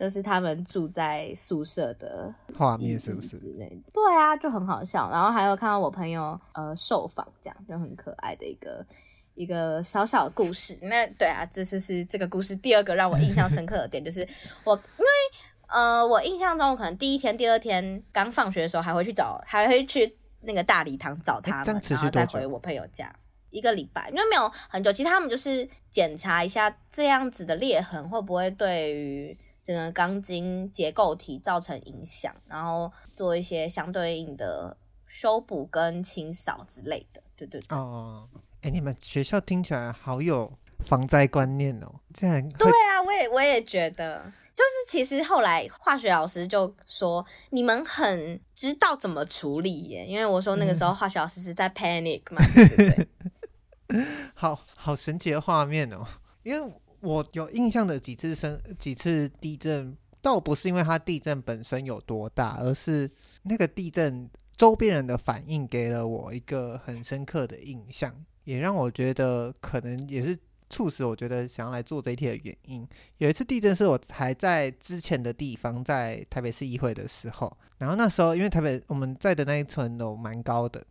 [0.04, 3.90] 就是他们住在宿舍的画面，是不是之类的？
[3.90, 5.08] 对啊，就很好笑。
[5.10, 8.84] 然后还有看到我朋友呃受访，这样就很可爱的一个
[9.34, 10.78] 一个小小的故事。
[10.82, 14.20] 那对啊，这就是这个故事第二个让我印象深刻的点， 就是
[14.62, 15.08] 我因为
[15.68, 23.10] 呃我印象中我可能第一天、第二天刚放学的时候还会去找，还会去那个大礼堂找他们，然后再回我朋友家
[23.48, 24.92] 一个礼拜，因为没有很久。
[24.92, 29.38] 其实他们就是检查一下这样子的裂痕会不会对于。
[29.64, 37.76] 整个钢筋结构体造成影响，然后做一些相对应的修补跟清扫之类的，对对对。
[37.76, 38.28] 哦，
[38.60, 40.52] 哎，你们学校听起来好有
[40.84, 42.48] 防灾观念哦，这样。
[42.58, 52.76] 对啊，我也我也觉得，就是其实后来化学老师就说你们很知道怎么处理耶，因为我说那个时候化学老师是在 panic 嘛，嗯、对不
[53.88, 54.04] 对？
[54.34, 56.06] 好好神奇的画面哦，
[56.42, 56.72] 因为。
[57.04, 63.10] 我有印象的几次生几次地震，倒不是因为它地震本身有多大，而是
[63.42, 68.14] 那个地震周边人的反应给了我一个很深刻的印象，
[68.44, 70.38] 也让我觉得可能也是
[70.70, 72.88] 促使我觉得想要来做这一题的原因。
[73.18, 80.82] 有一次地震是我还在之前的地方，在台北市议会的时候，然后那时候因为台北我们在的那一层楼蛮高的，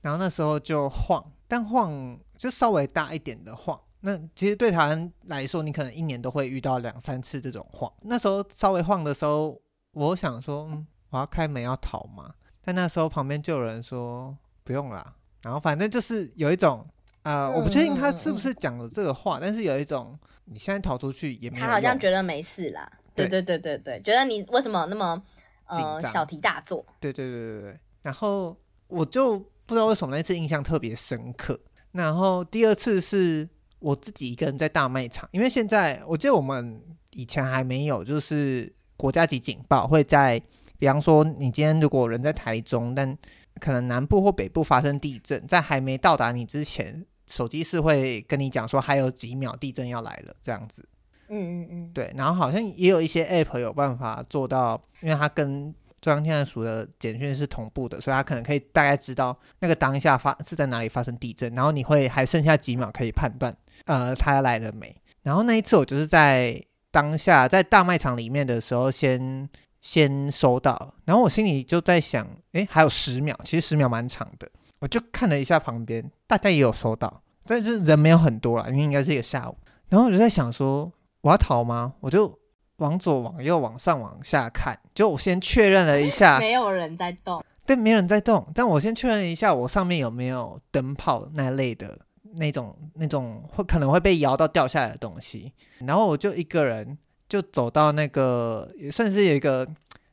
[0.00, 3.80] 然后那时候就晃，但晃 就稍微大一点的晃。
[4.04, 7.90] 那其实对台湾来说，你可能一年都会遇到两三次这种晃。
[8.02, 9.56] 那时候稍微晃的时候，
[9.92, 12.34] 我想说，嗯，我要开门要逃嘛。
[12.64, 15.14] 但那时候旁边就有人说不用啦。
[15.42, 16.84] 然后反正就是有一种，
[17.22, 21.64] 呃，我不确定他是不是讲了这个话，但是有一种你现在逃出去也没有。
[21.64, 22.90] 他好像觉得没事啦。
[23.14, 25.22] 对对对对对，觉得你为什么那么
[25.66, 26.84] 呃小题大做？
[26.98, 27.80] 对对对对对。
[28.02, 28.56] 然后
[28.88, 31.60] 我就不知道为什么那次印象特别深刻。
[31.92, 33.48] 然后第二次是。
[33.82, 40.40] 我自己一个人在大卖场，因为现在我记得我们以前还没有，就是国家级警报会在，
[40.78, 43.18] 比方说你今天如果人在台中，但
[43.60, 50.88] 可能南部或北部发生地震，在还没到达你之前，手机是会跟你讲说还有几秒地震要来了这样子。
[51.28, 63.54] 嗯嗯嗯，对，然后好像也有一些 App 有办法做到，因为它跟中央天然署的简讯是同步的，所以它可能可以大概知道那个当下发是在哪里发生地震，然后你会还剩下几秒可以判断。
[63.86, 64.94] 呃，他来了没？
[65.22, 69.48] 然后那一次我就是在当下在大卖场里面的时候先
[69.80, 74.48] 先收到，然后我心里就在想，诶，还有十秒，其实十秒蛮长的。
[74.80, 79.56] 我就看了一下旁边，大家也有收到，但是人没有很多啦，因为应该是一个下午。
[79.88, 80.90] 然后我就在想说，
[81.20, 81.94] 我要逃吗？
[82.00, 82.36] 我就
[82.78, 92.00] 往左、往右、往上、往下看，就我先确认了一下， 没有人在动，对，没人在动，但我先确认一下我上面有没有灯泡那类的。
[92.36, 96.96] 那种那种会可能会被摇到掉下来的东西，然后我就一个人
[97.28, 99.66] 就走到那个也算是有一个，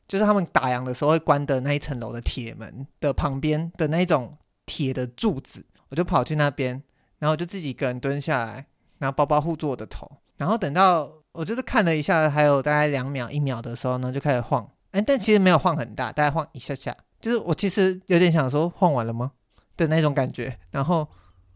[0.06, 6.82] 就是他们打烊的时候会关的那一层楼的铁门的旁边的那种铁的柱子，我就跑去那边，
[7.18, 8.66] 然后就自己一个人蹲下来，
[8.98, 19.32] 然后包包护住我的头，然后等到我就是看了一下，还有大概两秒一秒的时候呢，就开始晃，哎，但其实没有晃很大，大概晃一下下，就是我其实有点想说晃完了吗？
[19.76, 21.08] 的那种感觉，然后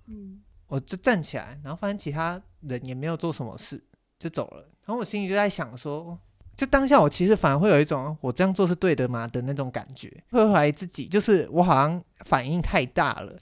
[0.07, 0.41] 嗯。
[0.75, 3.81] 我就站起来，然后发现其他人也没有做什么事，
[4.19, 4.63] 就走了。
[4.85, 6.19] 然后我心里就在想说，
[6.57, 9.29] 就当下我其实反而会有一种我这样做是对的吗？
[9.29, 13.37] 的那种感觉，会怀疑自己，就是我好像反应太大了。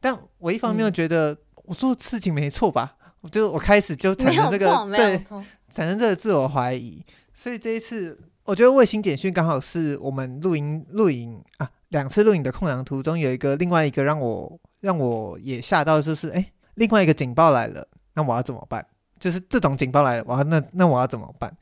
[0.00, 4.66] 但我一方面又觉得我做事情没错吧，我就我开始就产生这个
[4.96, 5.22] 对
[5.68, 7.04] 产生这个自我怀疑，
[7.34, 18.86] 所以这一次我觉得卫星简讯刚好是我们录音录影啊两次录影的空档途中有一个另外一个让我让我也吓到，就是哎、欸，另外一个警报来了，那我要怎么办？
[19.18, 21.56] 就是这种警报来了，我要那那我要怎么办？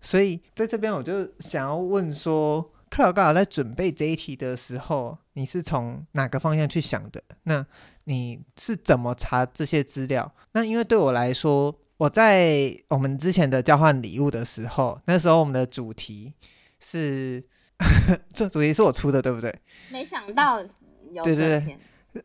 [0.00, 2.70] 所以在这边我就想要问说。
[2.90, 7.20] 克劳高尔在准备这一题的时候，你是从哪个方向去想的？
[7.42, 7.66] 那
[8.04, 10.32] 你是怎么查这些资料？
[10.52, 16.34] 那因为对我来说，我在我们之前的交换礼物的时候，那时候我们的主题
[16.78, 17.42] 是，
[18.32, 19.52] 这主题是我出的，对不对？
[19.90, 20.62] 没想到
[21.10, 21.78] 有对对对，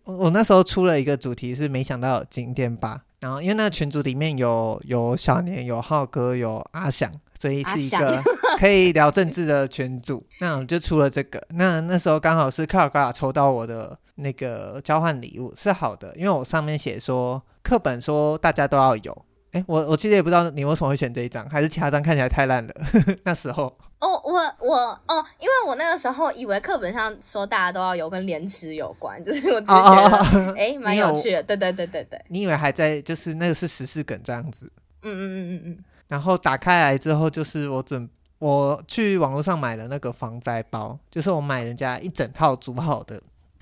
[0.04, 3.04] 我那时候出了一个主题是没想到有今天吧。
[3.20, 7.12] 然后因为那个群组里面有有小年、有浩哥、有阿翔。
[7.42, 8.22] 所以是一个
[8.60, 11.42] 可以聊政治的群组，那我们就出了这个。
[11.52, 19.26] 那那时候刚好是克尔格拉抽到我的那个交换礼物，是好的，因为我上面写说课本说大家都要有。
[19.52, 22.74] 哎，我我其实也不知道你为什么会选这一张，还是其他张看起来太烂了。
[23.26, 23.64] 那时候
[24.00, 24.76] 哦，我我
[25.08, 31.42] 哦，因为我那个时候以为课本上说大家都要有跟廉耻有关， 就是我只是觉得哎 蛮有趣的。
[31.42, 34.72] 对对对对对，你以为还在就是那个是时事梗这样子？
[35.02, 35.84] 嗯嗯嗯嗯嗯。
[36.08, 43.22] 然后打开来之后，就是我准我去网络上买了那个防灾包，就是我买人家一整套组好的，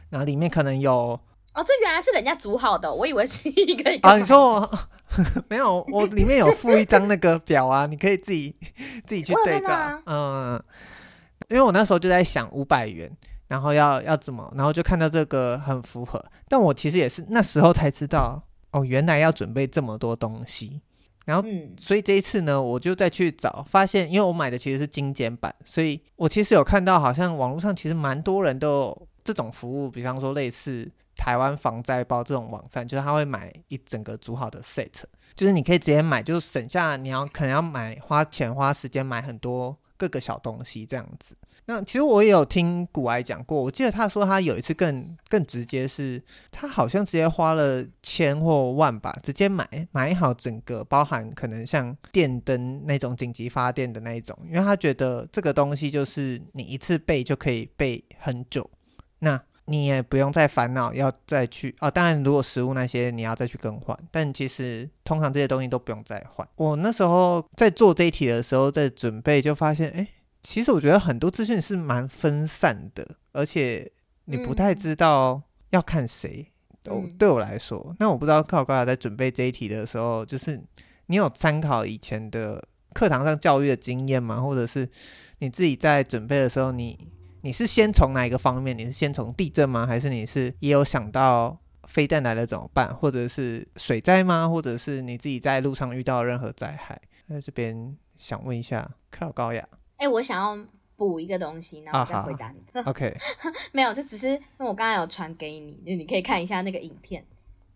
[0.09, 1.19] 然后里面可能有
[1.53, 4.79] 哦，这原来是人家煮好的，我以为是一个一个啊，你说我
[5.49, 8.53] 没有，我里面有附一张那个表啊，你可以自己
[9.05, 10.63] 自己去对照，啊、嗯，
[11.49, 13.11] 因为我那时候就在想五百元，
[13.47, 18.41] 然后要要怎么，然后就看到这个很符合，但我其实也是那时候才知道，
[18.71, 20.81] 哦，原来要准备这么多东西。
[21.25, 21.43] 然后，
[21.77, 34.91] 所以这一次呢，我就再去找，发现，因为我买的其实是精简版，所以我其实有看到，好像网络上其实蛮多人都有这种服务，比方说类似台湾防灾包这种网站，就是他会买一整个组好的 set，
[35.35, 41.35] 就是你可以直接买，就是省下你要可能要买花钱花时间买很多各个小东西这样子。
[41.69, 58.69] 那其实我也有听古埃讲过，我记得他说他有一次更更直接是，是他好像直接花了千或万吧，直接买买好整个，包含可能像电灯那种紧急发电的那一种，因为他觉得这个东西就是你一次备就可以备很久，
[59.19, 59.37] 那
[59.67, 61.89] 你也不用再烦恼要再去哦。
[61.89, 66.47] 当然，如果食物那些你要再去更换，但其实通常这些东西都不用再换。
[66.55, 70.07] 我那时候在做这一题的时候，在准备就发现，哎。
[70.43, 73.91] 其实我觉得很多资讯是蛮分散的，而且
[74.25, 75.41] 你不太知道
[75.71, 76.53] 要看谁。
[76.81, 80.57] 都、嗯、对我来说，那我不知道克劳高雅在准备这一题的时候，就是
[81.07, 82.63] 你有参考以前的
[82.93, 84.39] 课堂上教育的经验吗？
[84.39, 84.87] 或者是
[85.39, 86.97] 你自己在准备的时候，你
[87.41, 88.77] 你是先从哪一个方面？
[88.77, 89.85] 你是先从地震吗？
[89.85, 91.57] 还是你是也有想到
[91.87, 92.93] 飞弹来了怎么办？
[92.95, 94.47] 或者是水灾吗？
[94.47, 96.99] 或者是你自己在路上遇到任何灾害？
[97.29, 99.67] 在这边想问一下克劳高雅。
[99.97, 102.61] 哎、欸，我想要补一个东西，然后再回答你。
[102.79, 103.15] 啊、OK，
[103.71, 107.25] 没有，就只是因为我刚刚有传给你，就你可以看一下那个影片，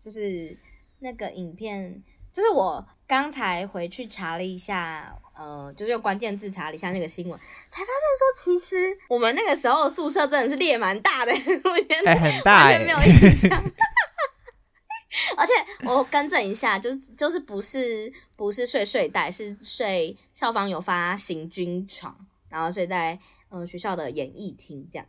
[0.00, 0.56] 就是
[1.00, 2.02] 那个影片，
[2.32, 7.38] 就是我刚才回去查了一下，呃，就是用关键字查了一下那个新闻，
[7.70, 13.50] 才发现说，其实我们那个时候宿舍真的是裂蛮大的，我觉得、欸、很大、欸，完全没有印象。
[15.36, 15.52] 而且
[15.86, 22.16] 我更正一下，就是就是不是不是睡睡袋，是睡校方有发行军床，
[22.48, 23.12] 然后睡在
[23.50, 25.06] 嗯、呃、学校的演艺厅这样。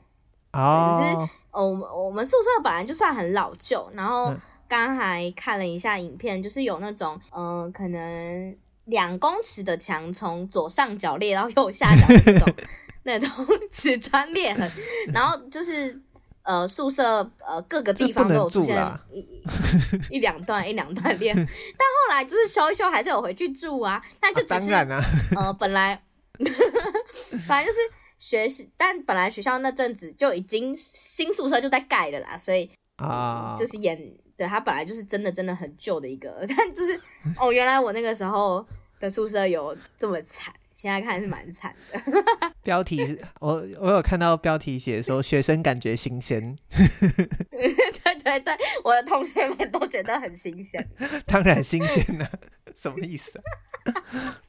[0.51, 4.33] 哦，只是呃我们宿舍本来就算很老旧，然后
[4.67, 8.55] 刚才看了一下影片，就是有那种嗯、呃、可能
[8.85, 12.55] 两公尺的墙从左上角裂到右下角那种
[13.03, 13.29] 那种
[13.71, 14.71] 瓷砖裂痕，
[15.13, 16.01] 然后就是。
[16.45, 18.75] 呃，宿舍呃各个地方都有出现
[19.13, 19.25] 一
[20.17, 24.03] 一两段一两段裂， 但后来就是修一修，还是有回去住啊。
[24.21, 24.85] 那就只是、啊、
[25.37, 26.03] 呃本来
[26.37, 27.79] 本来就是
[28.19, 33.97] 学习，但本来学校那阵子就已经新宿舍就在盖了啦，所以啊、呃、就是演
[34.35, 36.99] 对他本来就是真的真的很旧的一个， 但就是
[37.39, 38.65] 哦原来我那个时候
[38.99, 40.53] 的宿舍有这么惨。
[40.75, 42.01] 现在看是蛮惨的。
[42.63, 46.57] 标题是我我有看到标题写说学生感觉新鲜。
[46.67, 50.85] 对对对，我的同学们都觉得很新鲜。
[51.27, 52.29] 当然新鲜了，
[52.75, 54.41] 什么意思啊？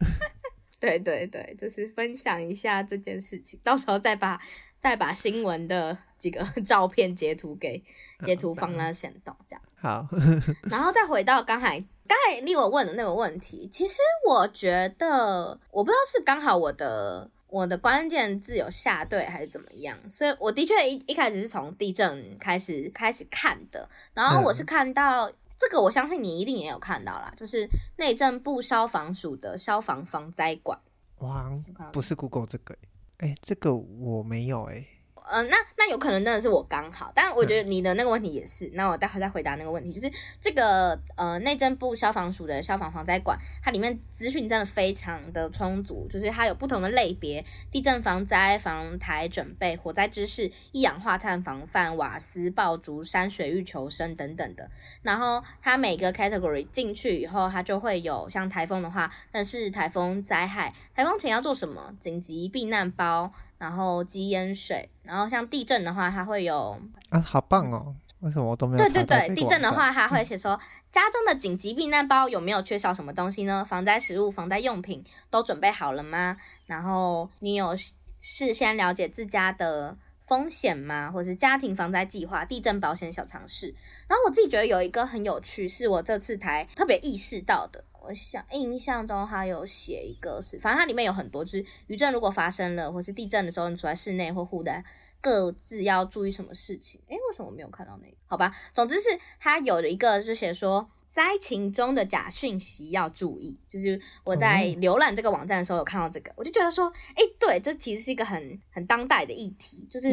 [0.80, 4.40] 对对对，就是分享一下这件事情，到时候再把
[4.78, 7.84] 再把新闻的几个照片截图给
[8.24, 9.62] 截图放那限动这样。
[9.84, 10.08] 好，
[10.70, 11.84] 然后再回到刚才。
[12.06, 13.94] 刚才立伟问的那个问题，其实
[14.28, 27.66] 我觉得，我不知道是刚好我的我的关键字有下对还是怎么样，所以我的确一一开始是从地震开始开始看的，然后我是看到这个我相信你一定也有看到啦，就是
[27.96, 30.78] 内政部消防署的消防防灾馆。
[31.20, 31.50] 哇，
[31.90, 32.76] 不是 Google 这个，
[33.16, 34.86] 哎，这个我没有哎。
[35.26, 38.66] 呃，那那有可能真的是我刚好，但我觉得你的那个问题也是。
[38.66, 54.70] 嗯、那我待会再回答那个问题，就是这个呃内政部消防署的消防防灾馆，它里面资讯真的非常的充足，就是它有不同的类别：地震防灾、防台准备、火灾知识、一氧化碳防范、瓦斯爆竹、山水欲求生等等的。
[55.02, 63.32] 然后它每个 category 进去以后，它就会有像台风的话，那是台风灾害，台风前要做什么，紧急避难包。
[63.64, 67.96] 然后积淹水，然后像地震的话，它会有啊，好棒哦！
[68.20, 68.84] 为什么我都没有？
[68.84, 70.60] 对对对，地震的话，它会写说
[70.90, 73.64] 家中的紧急避难包有没有缺少什么东西呢？
[73.64, 76.36] 防灾食物、防灾用品都准备好了吗？
[76.66, 77.74] 然后你有
[78.20, 79.96] 事先了解自家的
[80.26, 81.10] 风险吗？
[81.10, 83.74] 或是家庭防灾计划、地震保险小常识？
[84.06, 87.82] 然后我自己觉得有一个很有趣，是我这次才特别意识到的。
[88.06, 94.84] 我想印象中他有写一个是，反正它里面有很多，就是余震如果发生了，或是地震的时候，你处在室内或户外，
[95.20, 97.00] 各自要注意什么事情？
[97.08, 98.16] 诶，为什么我没有看到那个？
[98.26, 99.08] 好吧，总之是
[99.40, 103.58] 它有一个就写说灾情中的假讯息要注意。
[103.68, 106.86] 就是我在浏览这个网站的时候有看到这个，我就觉得说，
[107.16, 110.08] 诶，对，这其实是一个很很当代的议题，就是。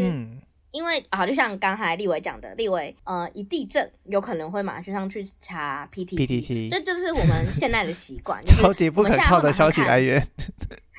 [0.72, 10.26] 嗯因为啊，就像刚才立伟讲的，立伟呃，一地震有可能会马上去查 PTT，这就是我们现在的习惯， 超级不可靠的消息来源。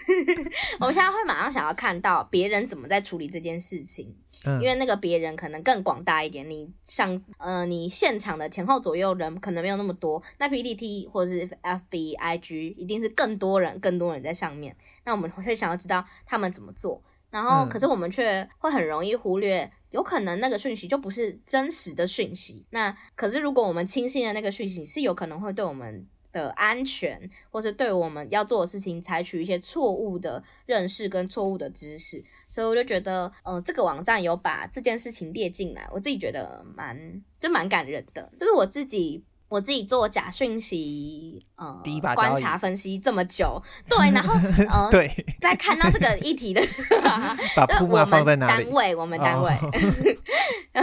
[0.79, 4.14] 我们现在会马上想要看到别人怎么在处理这件事情，
[4.45, 17.03] 嗯、因为那个别人可能更广大一点，你像呃，你现场的前后左右人可能没有那么多，那 PTT 或者是 FB、IG 一定是更多人，更多人在上面，那我们会想要知道他们怎么做。
[17.33, 22.66] 然后，可是我们却会很容易忽略，有可能那个讯息就不是真实的讯息。
[22.68, 27.18] 那可是，如果我们轻信的那个讯息，是有可能会对我们的安全，
[27.51, 32.22] 或是对我们要做的事情采取一些错误的认识跟错误的知识。
[32.51, 39.24] 所以我就觉得，嗯、呃，这个网站有把这件事情列进来，我自己觉得蛮就蛮感人的，就是我自己。
[39.53, 41.79] 我自己做假讯息，呃，
[42.15, 44.33] 观察分析这么久，对，然后，
[44.71, 46.63] 呃， 对，在看到这个议题的，
[47.55, 48.65] 把铺木放在哪里？
[48.65, 49.53] 单位，我们单位，
[50.73, 50.83] 哦、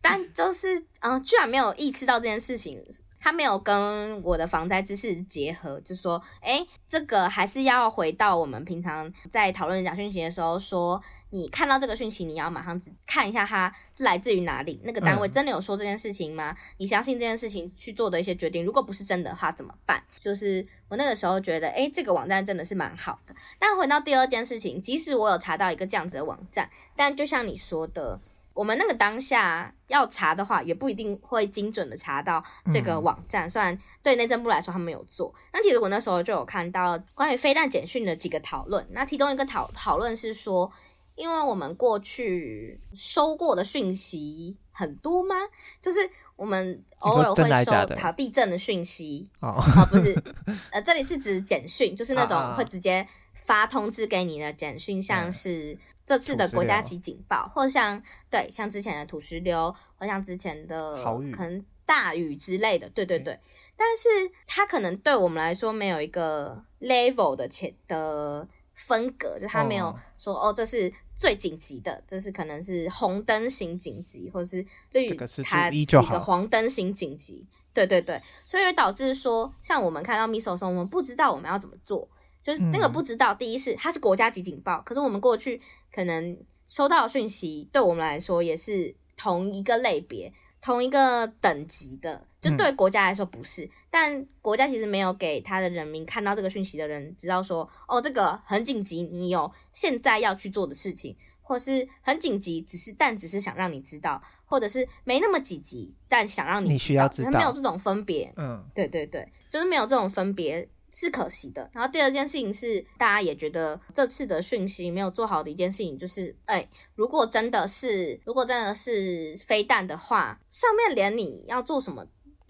[0.00, 2.80] 但就是，嗯、呃，居然没有意识到这件事情。
[3.24, 11.00] 他没有跟我的防灾知识结合，就说，诶，这个还是要回到我们平常在讨论假讯息的时候说，
[11.34, 16.50] 你看到这个讯息，你要马上看一下它是来自于哪里，那个单位真的有说这件事情吗？
[16.50, 20.02] 嗯、你相信这件事情去做的一些决定，如果不是真的话怎么办？
[20.20, 23.34] 就是我那个时候觉得，诶，这个网站真的是蛮好的。
[23.58, 28.20] 但回到第二件事情，即使我有查到一个这样子的网站，但就像你说的。
[28.54, 33.46] 我们那个当下要查的话，也不一定会精准的查到这个网站。
[33.46, 38.86] 嗯、虽然对内政部来说他们有做，那其实我那时候就有看到关于飞弹简讯的几个讨论。
[38.90, 40.70] 那其中一个讨讨论是说，
[41.14, 45.34] 因为我们过去收过的讯息很多吗？
[45.80, 45.98] 就是
[46.36, 50.16] 我们偶尔会收到地震的讯息哦，啊，不是，
[50.72, 55.78] 呃，这里是指简讯，就是那种会直接发通知给你的简讯，像是。
[56.04, 60.96] 这次的国家级警报，或像对像之前的土石流，或像之前的
[61.32, 63.38] 可能大雨之类的，对对对。
[63.76, 64.08] 但是
[64.44, 68.46] 它可能对我们来说没有一个 level 的前的
[68.86, 75.08] 分隔，就他没有说哦，这是最紧急的，这是可能是红灯型紧急，或是绿，
[75.44, 77.46] 它是一个黄灯型紧急。
[77.72, 82.06] 对对对，所以导致说，像我们看到 Miso 的时候，我们不知道我们要怎么做。
[82.42, 85.62] 就是那个不知道，嗯、第一是它是国家级警报，可是我们过去
[85.94, 93.64] 可能收到的讯息，对我们来说也是同一个类别、同一个等级的，就对国家来说不是。
[93.64, 108.32] 嗯、但国家其实没有给他的人民看到这个讯息的人知道说，哦，这个很紧急，你有现在要去做的事情，或是很紧急，只是但只是想让你知道，或者是没那么紧急，但想让你知道，你需要知道，没有这种分别。
[108.36, 110.68] 嗯，对对对，就是没有这种分别。
[110.94, 111.70] 是可惜的。
[111.72, 122.06] 然后第二件事情是，大家也觉得这次的讯息没有做好的一件事情，就是，哎，如果真的是，如果真的是飞弹的话，上面连你要做什么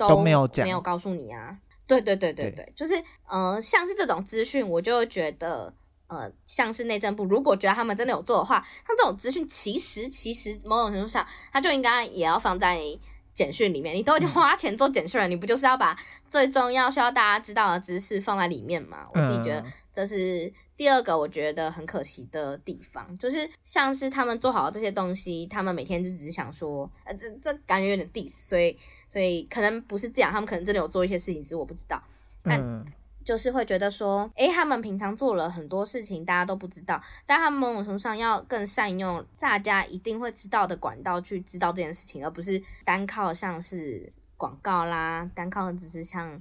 [0.09, 1.57] 都，都没有讲，没有告诉你啊。
[1.86, 2.94] 对对对对对，对就是，
[3.28, 5.72] 呃，像是这种资讯，我就会觉得，
[6.07, 12.80] 呃，像是内政部，如果觉得他们真的有做的话，像这种资讯，其实其实某种程度上，他就应该也要放在。
[13.34, 15.98] 简讯里面，你都已经花钱做简讯了，嗯、你不就是要把
[16.28, 19.07] 最重要需要大家知道的知识放在里面吗？
[19.14, 28.78] 我自己觉得这是第二个我觉得很可惜的地方，就是像是他们做好了这些东西，他们每天就只是想说，呃，这这感觉有点 diss，所以
[29.12, 32.02] 所以可能不是这样，他们可能真的有做一些事情，只是我不知道。
[32.42, 32.84] 但
[33.24, 46.40] 就是会觉得说，诶、欸，他们平常做了很多事情，大家都不知道，但他们某种程度上要更善用大家一定会知道的管道去知道这件事情，而不是单靠像是广告啦，单靠只是像。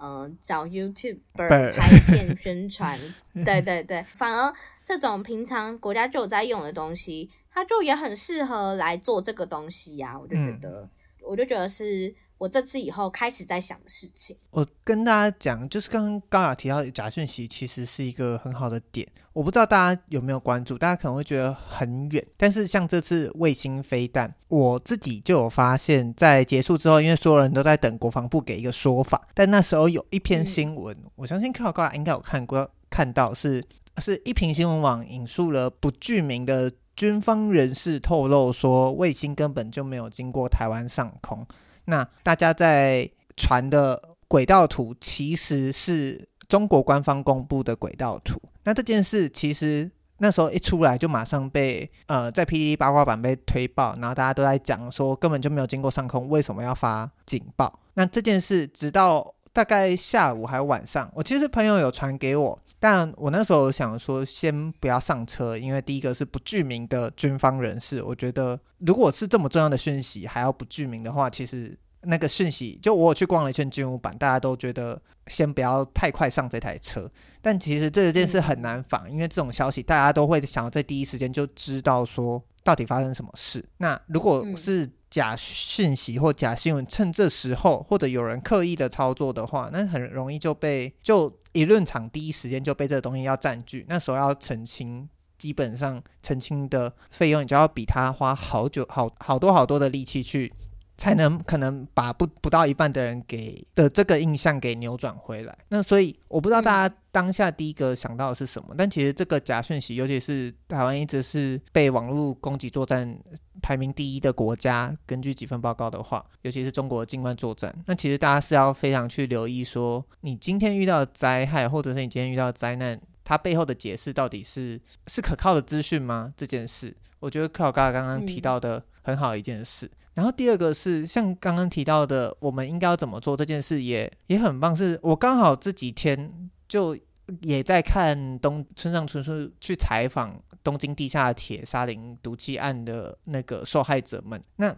[0.00, 1.72] 呃，找 YouTube 拍
[2.06, 2.96] 片宣传，
[3.44, 4.54] 对对对，反而
[4.84, 10.20] 这种平常国家就有在用的东西，它就也很适合来做这个东西呀、啊。
[10.20, 10.90] 我就觉得，嗯、
[11.28, 12.14] 我就觉得是。
[12.38, 19.04] 我这次以后开始在想的事情，我跟大家讲，就是刚刚高雅提到的假讯息，其实是一个很好的点。
[19.32, 33.60] 我不知道大家有没有关注，大家可能会觉得很远，但是像这次卫星飞弹，我自己就有发现，在结束之后，因为所有人都在等国防部给一个说法，但那时候有一篇新闻，嗯、我相信看到高雅应该有看过，看到是
[33.96, 41.46] 是一平新闻网引述了不具名的军方人士透露说，卫星根本就没有经过台湾上空。
[41.84, 48.42] 那大家在传的轨道图其实是中国官方公布的轨道图。
[48.64, 57.78] 那这件事其实那时候一出来就马上被呃在 PTT 八卦版被推爆，然后大家都在讲说根本就没有经过上空，为什么要发警报？
[57.94, 62.58] 那这件事直到大概下午还有晚上，我其实朋友有传给我。
[62.80, 68.02] 但我那时候想说，先不要上车，因为第一个是不具名的军方人士。
[68.02, 77.10] 我觉得，如果是这么重要的讯息还要不具名的话，其实那个讯息，就我有去逛了一圈军武版，大家都觉得先不要太快上这台车。
[77.42, 83.64] 但其实这件事很难防，因为这种消息大家都会想要在第一时间就知道说到底发生什么事。
[83.78, 93.84] 那如果是假讯息或假新闻，趁这时候或者有人刻意的操作的话，那很容易就被就舆论场第一时间就被这个东西要占据。
[93.88, 100.52] 那时候要澄清，基本上澄清的费用，你就要比他花好久、好好多好多的力气去。
[100.98, 105.56] 才能可能把不不到一半的人给的这个印象给扭转回来。
[105.68, 113.16] 那所以我不知道大家当下第一个想到的是什么，但其实这个假讯息，尤其是台湾一直是被网络攻击作战
[113.62, 126.34] 排名第一的国家，根据几份报告的话，尤其是中国的境外作战，那其实大家是要非常去留意说，你今天遇到的灾害，或者是你今天遇到的灾难，它背后的解释到底是是可靠的资讯吗？
[126.36, 129.88] 这件事，我觉得克劳嘎刚刚提到的很好一件事。
[130.18, 134.74] 然后第二个是像刚刚提到的，我们应该要怎么做这件事也也很棒。
[134.74, 136.98] 是我刚好这几天就
[137.42, 144.42] 也在看东村上春树去采访东京地下铁沙林毒气案的那个受害者们。
[144.56, 144.76] 那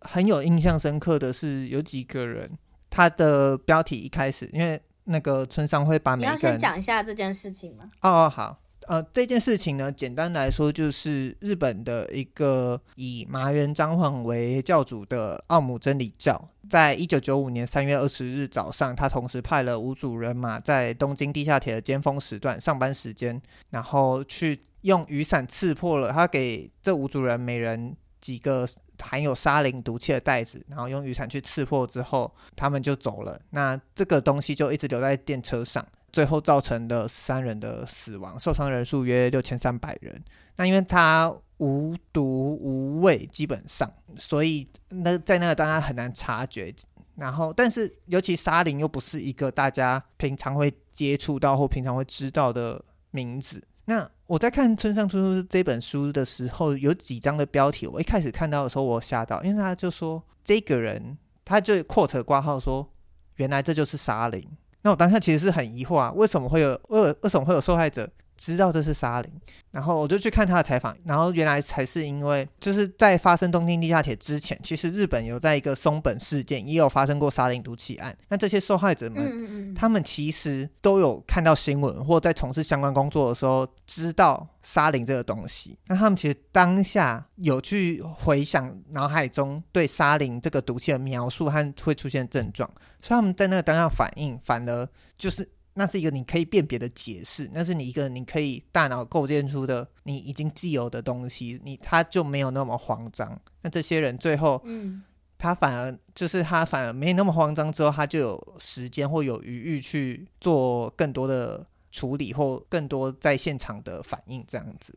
[0.00, 2.50] 很有印象深刻的是有几个人，
[2.88, 7.90] 他的标题一开始，因为那个村上会把每个人，你要先讲一下这件事情吗？
[8.00, 8.58] 哦，哦，好。
[8.90, 28.68] 呃，这件事情呢，简单来说就是日本的一个以麻原彰晃为教主的奥姆真理教，在一九九五年三月二十日早上，他同时派了五组人马在东京地下铁的尖峰时段上班时间，然后去用雨伞刺破了，他给这五组人每人几个
[28.98, 33.40] 含有沙林毒气的袋子，然后用雨伞去刺破之后，他们就走了。
[33.50, 35.86] 那这个东西就一直留在电车上。
[36.12, 40.22] 最后造成的三人的死亡，受伤人数约六千三百人。
[40.56, 42.22] 那因为他无毒
[42.60, 46.74] 无味，基本上，所以那在那个当然很难察觉。
[47.16, 53.62] 然后，但是尤其沙林又不是一个大家平常会接触到或平常会知道的名字。
[53.84, 62.90] 那我在看村上春树这本书的时候，有几张的标题，我一开始看到的时候我吓到，因为他就说这个人，他就扩扯挂号说，
[63.36, 64.46] 原来这就是沙林。
[64.82, 68.08] 那我当下其实是很疑惑啊，为什么会有为为什么会有受害者
[68.40, 69.30] 知道这是沙林？
[69.70, 78.16] 然后我就去看他的采访，然后原来才是因为就是在发生东京地下铁之前，其实日本有在一个松本事件也有发生过沙林毒气案。
[78.30, 85.76] 那这些受害者们，嗯嗯他们其实都有看到新闻或在从事相关工作的时候知道沙林这个东西。
[85.88, 92.66] 那他们其实当下有去回想脑海中对沙林这个毒气的描述和会出现症状。
[93.02, 94.88] 所以他们在那个当下反应，反而
[95.18, 103.40] 就是那是一个你可以辨别的解释，那是你一个你可以大脑构建出的你已经既有的东西，你他就没有那么慌张。
[103.62, 105.02] 那这些人最后，嗯，
[105.38, 114.92] 他反而就是他反而没那么慌张，之后他就有时间或有余裕去做更多的处理或更多在现场的反应，这样子。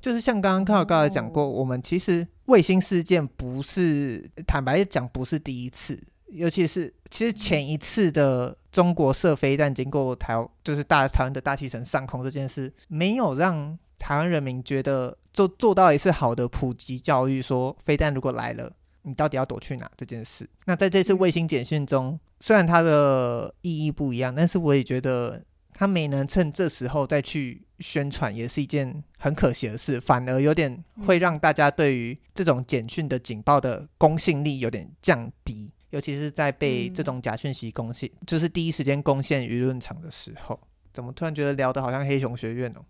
[0.00, 6.00] 就是像刚刚克劳高雅讲过，我们其实卫星事件不是坦白讲不是第一次。
[6.32, 18.72] 尤其是，其实前一次的中国射飞弹经过台，就是大台湾的大气层上空这件事，没有让台湾人民觉得做做到一次好的普及教育，说飞弹如果来了，
[19.02, 20.48] 你到底要躲去哪这件事。
[20.64, 40.58] 那在这次卫星简讯中，虽然它的意义不一样，但是我也觉得他没能趁这时候再去宣传，也是一件很可惜的事，反而有点会让大家对于这种简讯的警报的公信力有点降低，尤其是在被这种假讯息攻陷，就是第一时间攻陷舆论场的时候。
[40.92, 42.84] 怎么突然觉得聊的好像黑熊学院哦？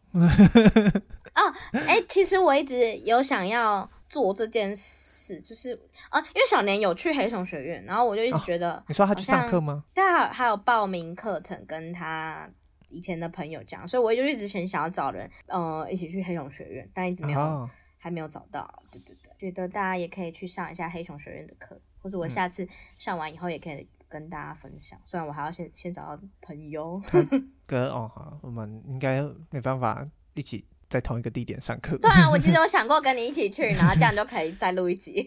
[1.34, 1.42] 啊，
[1.86, 5.72] 哎，其实我一直有想要做这件事，就是
[6.10, 9.84] 啊，因为小年有去黑熊学院，然后我就一直觉得，哦、你说他去上课吗？
[9.94, 12.50] 对，还有还有报名课程，跟他
[12.88, 18.68] 以前的朋友讲，所以我就一直很想要找人，呃，一起去黑熊学院，但一直没有，哦、还没有找到。
[18.90, 22.66] 对对对，觉得大家也可以去上一下黑熊学院的课，或者我下次
[22.98, 23.86] 上完以后也可以。
[24.12, 27.00] 跟大家分享，虽然我还要先先找到朋友。
[27.64, 31.96] 哥哦，好，我们应该没办法一起在同一个地点上课。
[31.96, 35.26] 对啊，我其实有 想过跟你一起去，然后这样就可以再录一集。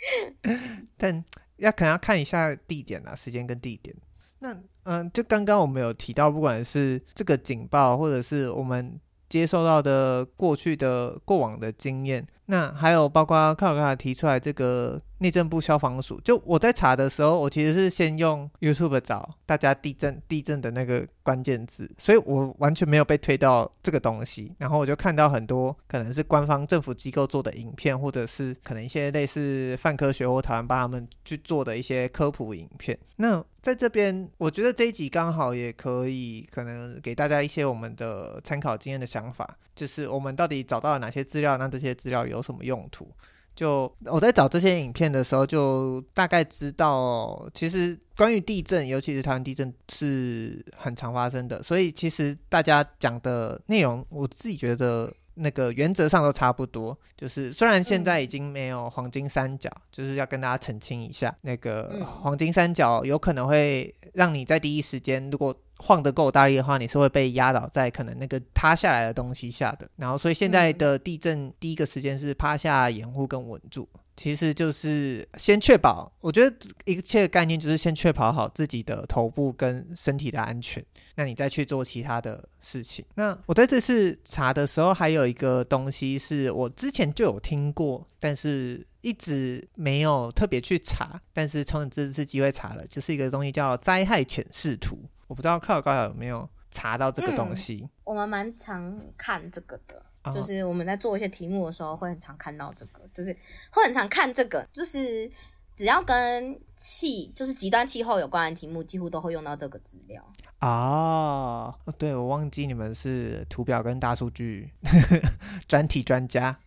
[0.96, 1.22] 但
[1.58, 3.94] 要可能要看一下地点啊，时间跟地点。
[4.38, 15.00] 那嗯，就刚刚我们有提到，不管是这个警报，或者是我们接受到的过去的过往的经验，那还有包括克尔卡提出来这个。
[15.20, 24.54] 内政部消防署，就我在查的时候，我其实是先用 YouTube 找大家地震地震的那个关键字，所以我完全没有被推到这个东西。
[24.58, 32.96] 然后我就看到很多可能是官方政府机构做的影片，或者是可能一些类似范科学或台湾帮他们去做的一些科普影片。
[33.16, 43.06] 那在这边，我觉得这一集刚好也可以可能给大家一些我们的参考经验的想法，就是我们到底找到了哪些资料，那这些资料有什么用途？
[43.54, 56.96] 就我在找这些影片的时候，就大概知道，其实关于地震，尤其是台湾地震是很常发生的，所以其实大家讲的内容，我自己觉得那个原则上都差不多。
[57.16, 69.88] 就是虽然现在已经没有黄金三角，就是要跟大家澄清一下，那个黄金三角有可能会让你在第一时间，如果晃得够大力的话，你是会被压倒在可能那个塌下来的东西下的。
[69.96, 76.12] 然后，所以现在的地震第一个时间是趴下掩护跟稳住，其实就是先确保。
[76.20, 83.04] 我觉得一切概念就是先确保好自己的头部跟身体的安全，那你再去做其他的事情。
[83.14, 94.98] 那我在这次查的时候，还有一个东西是我之前就有听过，但是一直没有特别去查，但是从这次机会查了，就是一个东西叫灾害潜势图。
[95.28, 97.82] 我不知道克尔高雅有没有查到这个东西。
[97.84, 103.32] 嗯、我们蛮常看这个的，哦、就是我们在做一些题目的时候会很常看到这个，就是
[103.70, 105.30] 会很常看这个，就是。
[105.78, 110.20] 只要跟气就是极端气候有关的题目，几乎都会用到这个资料
[110.58, 114.72] 哦，对，我忘记你们是图表跟大数据
[115.68, 116.58] 专题专家，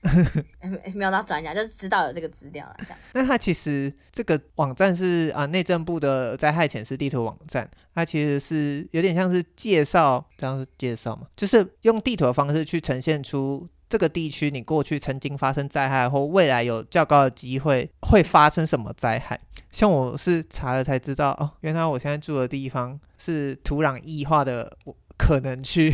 [0.94, 2.78] 没有到专家，就是知道有这个资料了。
[2.80, 13.68] 这样，那它其实这个网站是啊，内政部的灾害潜势地图网站，它其实是有点像是介绍，这样是介绍嘛，就是用地图的方式去呈现出。
[13.92, 19.38] 这个地区，你过去曾经发生灾害，或未来有较高的机会会发生什么灾害？
[19.70, 24.78] 像我是查了才知道，哦，原来我现在住的地方是土壤异化的
[25.18, 25.92] 可能区。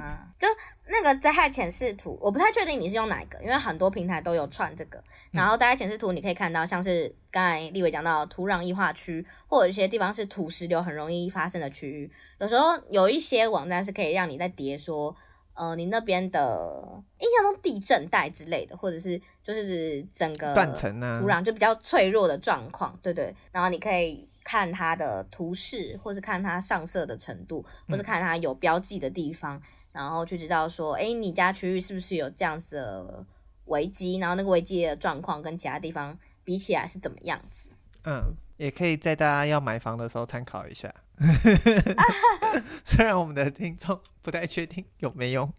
[0.00, 0.46] 啊，就
[0.86, 5.02] 那个灾害潜示图，我不太确定你是用哪一个，因为很多平台都有串这个。
[5.32, 12.08] 然后灾害潜示图，你可以看到，像是刚才立伟讲到土壤异化区，或者一些地方是土石流很容易发生的区域。
[12.38, 15.16] 有时候有一些网站是可以让你在叠说。
[15.60, 23.34] 呃，你那边的印象中地震带之类的，或者是就是整个断层啊，土壤就比较脆弱的状况，对对。
[23.52, 33.26] 然后你可以看它的图示，或是看它上色的程度，或是看它有标记的地方，嗯、然后去知道说，哎，你家区域是不是有这样子的
[33.66, 34.16] 危机？
[34.16, 37.68] 然后那个危机的状况跟其他地方比起来是怎么样子？
[38.06, 40.92] 嗯，也可以在大家要买房的时候参考一下。
[42.84, 45.50] 虽然我们的听众不太确定有没有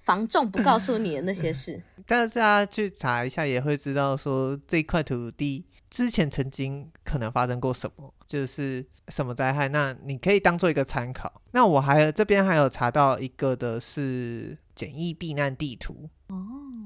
[0.00, 11.40] 房仲不告诉你的那些事，但 是大家去查一下也会知道，说这块土地之前曾经可能发生过什么，就是什么灾害，那你可以当做一个参考。
[11.52, 16.36] 那我还这边还有查到一个的是简易避难地图哦，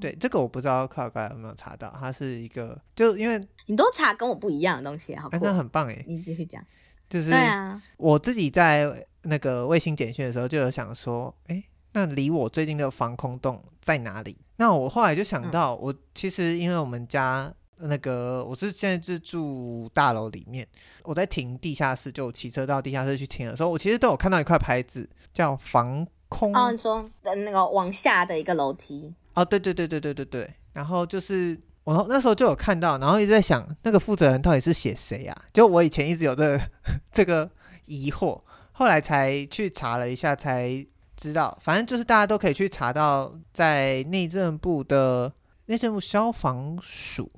[0.03, 6.61] 对，这个我不知道克尔高有没有查到，它是一个就因为你都查跟我不一样的东西，好，那很棒哎，你继续讲。
[7.09, 14.37] 就是对啊我自己在那个卫星简讯的时候，就有想说，哎、欸，那离我最近的防空洞在哪里？
[14.57, 20.67] 那我后来就想到，我其实因为我们家那个我是现在是住大楼里面，
[21.03, 26.53] 我在停地下室，就骑车到地下室去停的时候，我其实都有看到一块牌子叫防空。
[26.53, 29.15] 哦，你说的那个往下的一个楼梯。
[29.35, 30.53] 哦，对对对对对对对。
[30.73, 35.45] 然后就是我那时候就有看到，然后一直在想，那个负责人到底是写谁啊？
[35.53, 36.61] 就我以前一直有这个
[37.11, 37.49] 这个
[37.85, 45.31] 疑惑，后来才去查了一下，才知道，反正就是大家都可以去查到，在内政部的
[45.67, 47.31] 内政部消防署，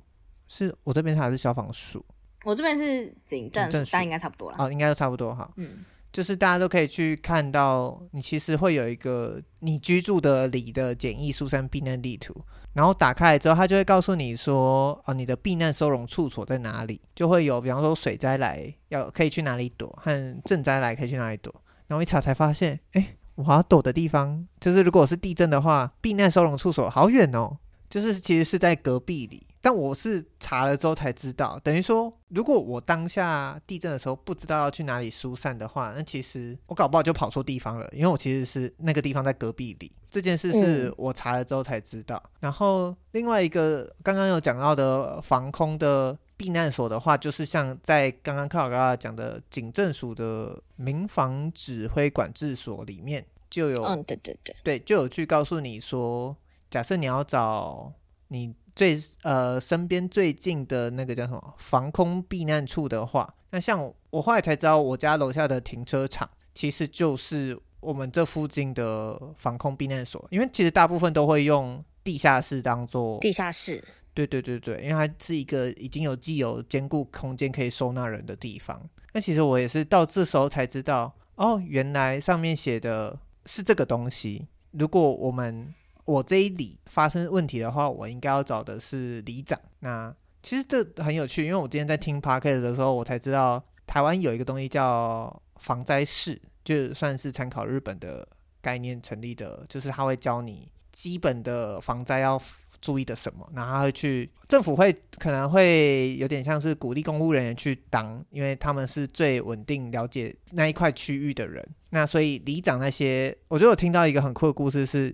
[0.48, 2.04] 是我这边查的是消防署，
[2.44, 4.56] 我这边是警政署，但应该差不多了。
[4.58, 5.50] 哦，应该都差不多哈。
[5.56, 5.84] 嗯。
[6.12, 12.34] 就是大家都可以去看到，你其实会有一个你居住的里的简易疏散避难地图，
[12.72, 21.54] 然后打开来之后，它就会告诉你说，哦，你的避难收容处所在哪里，就会有，比方说水灾来要可以去哪里躲，和震灾来可以去哪里躲。
[21.86, 27.58] 然后一查才发现，哎，我要躲的地方，就是如果是地震的话，避难收容处所好远哦，
[27.90, 29.42] 就是其实是在隔壁里。
[29.66, 39.90] 但我是查了之后才知道，等于说，如果我当下地震的时候不知道要去哪里疏散的话，那其实我搞不好就跑错地方了，因为我其实是那个地方在隔壁里。
[40.08, 42.14] 这件事是我查了之后才知道。
[42.26, 56.36] 嗯、然后另外一个刚刚有讲到的防空的避难所的话，就是像在刚刚克劳高雅讲的警政署的民防指挥管制所里面就有，嗯，对对对，对，就有去告诉你说，
[56.70, 57.92] 假设你要找
[58.28, 58.54] 你。
[58.76, 78.86] 最呃，身边最近的那个叫什么防空避难处的话，那像我，我后来才知道，我家楼下的停车场其实就是我们这附近的防空避难所，因为其实大部分都会用地下室当做地下室，对对对对，因为它是一个已经有既有坚固空间可以收纳人的地方。
[79.14, 84.46] 那其实我也是到这时候才知道，哦，原来上面写的是这个东西。
[84.72, 85.72] 如果我们
[86.06, 89.60] 我这一里发生问题的话，我应该要找的是里长。
[89.80, 98.26] 那其实这很有趣，因为我今天在听 Podcast 的时候，我才知道台湾有一个东西叫防灾室，就算是参考日本的
[98.62, 102.40] 概念成立的，就是他会教你基本的防灾要
[102.80, 111.68] 注意的什么，然后他会去政府会可能会有点像是鼓励公务人员去当，因为他们是最稳定了解那一块区域的人。
[111.90, 115.12] 那所以里长那些，我觉得我听到一个很酷的故事是。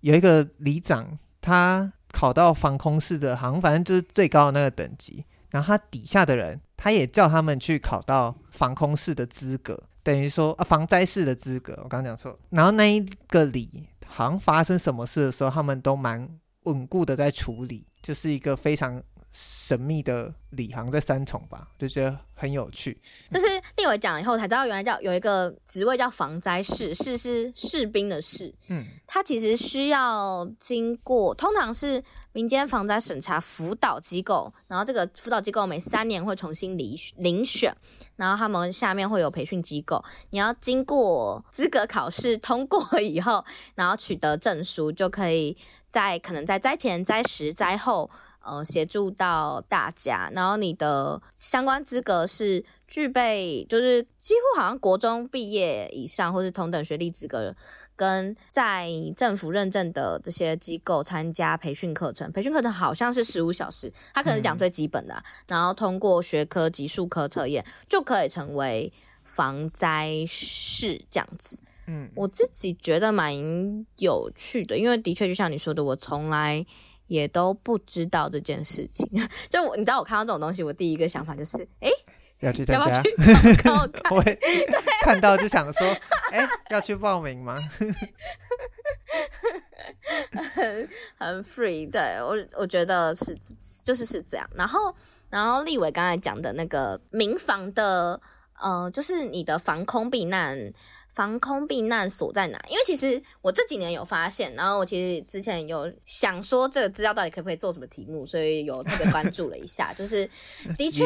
[0.00, 5.24] 有一个里长，他考到防空室的，好像反正就是最高的那个等级。
[5.50, 11.72] 然后他底下的人，他也叫他们去考到防空室的资格，等于说啊，防灾室的资格。
[11.78, 12.38] 我刚刚讲错。
[12.50, 16.28] 然后那一个里，好像发生什么事的时候，他们都蛮
[16.64, 19.02] 稳固的在处理，就是一个非常。
[19.30, 22.98] 神秘的里行在三重吧，就觉得很有趣。
[23.30, 28.54] 就是立伟讲了以后才知道，原来叫有一个职位叫防灾士，士是士兵的士。
[28.70, 32.02] 嗯，他其实需要经过，通常是
[32.32, 37.76] 民间防灾审查辅导机构，然后这个辅导机构每三年会重新遴遴选，
[38.16, 45.54] 然后他们下面会有培训机构，你要经过资格考试通过以后，然后取得证书，就可以
[45.90, 48.10] 在可能在灾前、灾时、灾后。
[48.48, 57.54] 呃，协助到大家，然后你的相关资格是具备，就是几乎好像国中毕业以上，或是同等学历资格，
[57.94, 68.90] 跟在政府认证的这些机构参加培训课程，培训课程好像是十五小时，他可能讲最基本的，嗯、然后通过学科及术科测验，就可以成为
[69.24, 71.58] 防灾士这样子。
[71.86, 73.34] 嗯，我自己觉得蛮
[73.98, 76.64] 有趣的，因为的确就像你说的，我从来。
[77.08, 79.06] 也都不知道这件事情，
[79.50, 81.90] 就你知道，我看到这种东西，我第一个想法就是，哎，
[82.40, 83.90] 要去参加，要不要去看
[85.02, 85.20] 看？
[85.20, 85.86] 到就想说，
[86.30, 87.58] 哎，要去报名吗？
[90.54, 93.36] 很很 free，对，我我觉得是
[93.82, 94.48] 就是是这样。
[94.54, 94.94] 然后
[95.30, 98.20] 然后立伟刚才讲的那个民房的，
[98.60, 100.72] 呃，就是你的防空避难。
[101.18, 102.64] 防空避难所在哪？
[102.70, 109.92] 因为其实我这几年有发现，然后我其实之前有想说这个资料到底可不可以做什么题目，所以有特别关注了一下。
[109.92, 110.24] 就是
[110.78, 111.04] 的确，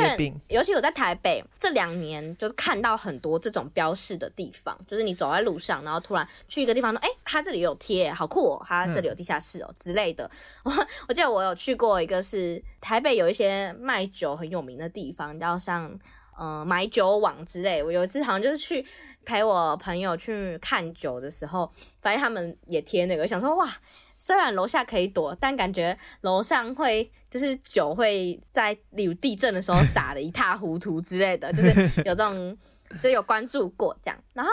[0.48, 8.62] 尤其我在台北这两年，就是看到很多这种标示的地方，就是你走在路上，然后突然去一个地方说：“哎，它这里有贴，好酷哦！
[8.68, 10.30] 它这里有地下室哦之类的。
[10.64, 10.70] ”我
[11.08, 15.98] 我记得我有去过一个是台北有一些卖酒很有名的地方，叫像。
[16.38, 18.84] 嗯，买酒网之类，我有一次好像就是去
[19.24, 21.70] 陪我朋友去看酒的时候，
[22.00, 23.70] 发现他们也贴那个，想说哇，
[24.18, 31.70] 虽然楼下可以躲，但感觉楼上会就是酒会在例如地震的时候洒的一塌糊涂之类的， 就是
[32.04, 32.56] 有这种
[33.00, 34.24] 就有关注过这样。
[34.32, 34.50] 然后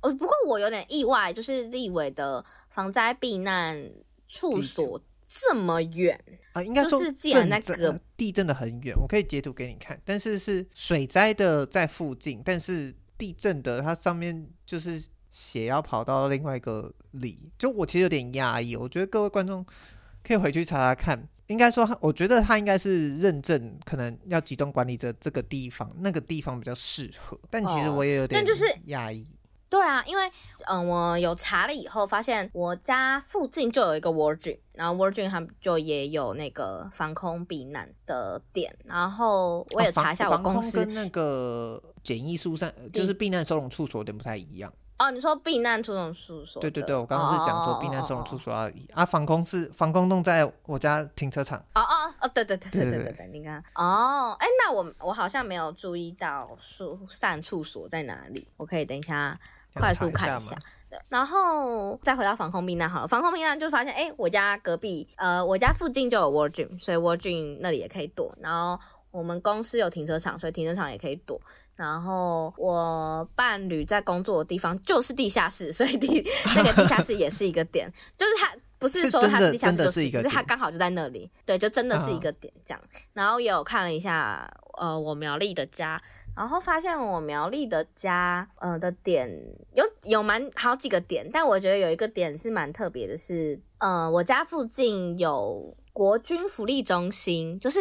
[0.00, 3.90] 呃，不过我有点意外，就是立伟的防灾避难
[4.26, 6.18] 处所这么远。
[6.52, 10.00] 啊，应该说是既然那个地震的很远，我可以截图给你看。
[10.04, 17.52] 但是是水灾的在附近，但是地震的它上面就是写要跑到另外一个里。
[17.58, 19.64] 就我其实有点压抑，我觉得各位观众
[20.24, 27.38] 可以回去查查看，应该说，我觉得他应该是认证，可能要集中管理着这个地方，那个地方比较适合。
[27.48, 29.24] 但其实我也有点，但就是压抑。
[29.70, 30.30] 对啊，因为
[30.66, 44.72] 嗯，我有查了以后，发现我家附近就有一个 Gym，然后 Gym 他们就也有那个防空避难的点，然后我也查一下我公司、哦、跟那个简易疏散，就是避难收容处所有点不太一样。
[44.98, 46.60] 哦，你说避难收容处所？
[46.60, 48.86] 对对对，我刚刚是讲说避难收容处所而已。
[48.92, 51.58] 啊，防空是防空洞在我家停车场。
[51.74, 59.38] 哦哦哦，对对对对对对对，你看，哦，哎，那我我好像没有注意到疏散处所在哪里，我可以等一下。
[59.74, 60.56] 快速看一下，
[61.08, 63.06] 然后再回到防空避难好了。
[63.08, 68.36] 防空避难就发现，哎，我家隔壁，呃，我家附近就有 World Gym，所以 World Gym 那里也可以躲。
[68.40, 68.78] 然后
[69.12, 71.40] 我们公司有停车场，所以停车场也可以躲。
[71.76, 82.82] 然后我伴侣在工作的地方就是地下室，所以地那个地下室也是一个点，就是他不是说他是地下室，就是只是他刚好就在那里，对，就真的是一个点这样。
[83.12, 86.02] 然后也有看了一下，呃，我苗栗的家。
[86.40, 89.28] 然后发现我苗栗的家，呃的点
[89.74, 95.76] 有有蛮好几个点，但我觉得有一个点是蛮特别的是，呃我家附近有。
[96.00, 97.78] 国军福利中心就是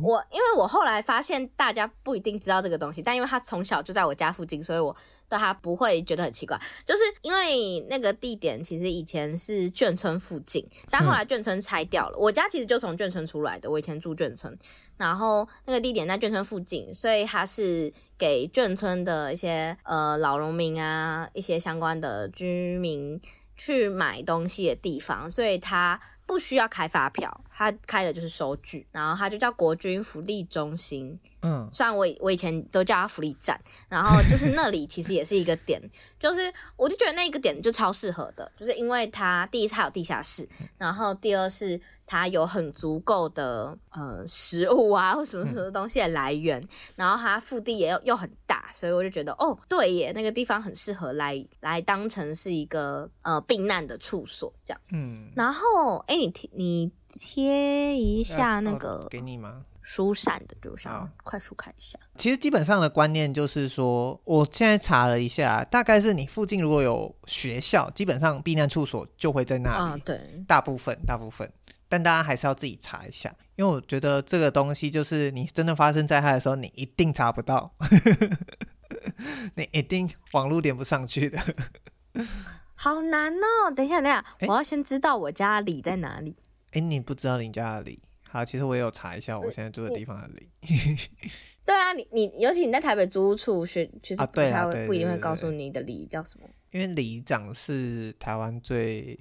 [0.00, 4.96] 我，因为我后来发现大家不一定知道这个东西，但因为他从小就在我家附近，所以我
[5.28, 6.58] 对他不会觉得很奇怪。
[6.86, 12.16] 就是因为那个地点其实以前是眷村附近，但后来眷村拆掉了。
[12.16, 14.58] 我家其实就从眷村出来的，我以前住眷村，
[14.96, 23.20] 然后那个地点在眷村附近，所以它是给眷村的一些呃老农民啊，一些相关的居民
[23.58, 26.00] 去买东西的地方，所以它。
[26.32, 31.20] 不需要开发票，他开的就是收据，然后他就叫国军福利中心。
[31.42, 33.60] 嗯，虽然我我以前都叫他福利站，
[33.90, 35.78] 然后就是那里其实也是一个点，
[36.18, 46.66] 就是我就觉得那个点就超适合的，就是因为它第一是它有地下室，然后第二是它有很足够的呃食物啊或什么什么东西的来源，
[46.96, 54.80] 然后它腹地也又又很大，所以我就觉得哦对耶，那个地方很适合来来当成是一个呃避难的处所这样。
[54.92, 59.64] 嗯，然后哎你贴你贴一下那个、呃、给你吗？
[59.80, 61.98] 疏散的，就想快速看一下。
[62.16, 69.76] 其实基本上的观念就是说，我现在查了一下，大概是你附近如果有学校，基本上避难处所就会在那里。
[69.76, 71.52] 啊，对，大部分大部分，
[71.88, 77.74] 但大家还是要自己查一下，因为我觉得这个东西就是你真的发生灾害的时候，你一定查不到，
[79.56, 81.40] 你一定网络连不上去的。
[82.82, 83.70] 好难哦！
[83.70, 86.34] 等一下，等一下，欸、我要先知道我家里在哪里。
[86.72, 88.02] 哎、欸，你不知道你家里？
[88.28, 90.50] 好，其实我也有查一下，我现在住的地方在哪里。
[91.64, 96.48] 对啊，你你尤其你在台北租屋处学，其实不太会不一定会告诉你的里叫什么。
[96.72, 99.16] 因为里长是台湾最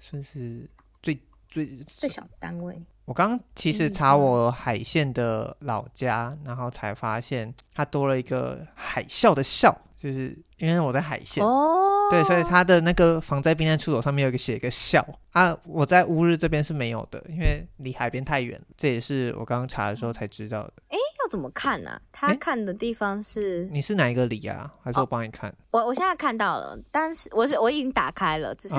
[0.00, 0.66] 算是
[1.02, 2.82] 最最最小单位。
[3.04, 9.76] 我刚刚其实查我海线的老家，然后才发现它多了一个海啸的啸。
[10.02, 12.10] 就是因为我在海线，oh.
[12.10, 18.60] 对，所以他的那个防灾避难处所上面有一个写一个校啊，我在乌日这边是没有的，因为离海边太远。
[18.76, 20.72] 这也是我刚刚查的时候才知道的。
[20.88, 22.00] 哎，要怎么看呢、啊？
[22.10, 23.68] 他看的地方是？
[23.70, 24.74] 你是哪一个里啊？
[24.82, 25.54] 还是我帮你看？
[25.70, 28.74] 我我现在看到了，但是我是我已经打开了，只是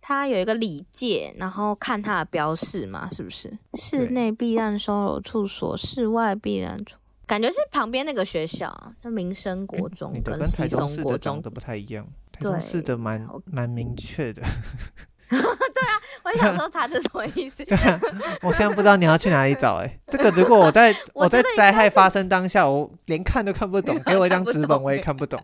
[0.00, 3.56] 它有一个里界，然后看它的标示嘛，是不是？
[3.74, 6.97] 室内避难收容处所，室外避难处。
[7.28, 14.42] 感觉是旁边那个学校，叫民生国中跟西松国中的不太一样，台中市的蛮蛮明确的。
[15.28, 17.62] 对啊，我想说他这什么意思？
[17.68, 18.00] 对啊，
[18.42, 20.00] 我现在不知道你要去哪里找哎、欸。
[20.06, 25.38] 这个如果我在 我在灾害发生当下，我连看都看不懂，给我一张纸本我也看不懂。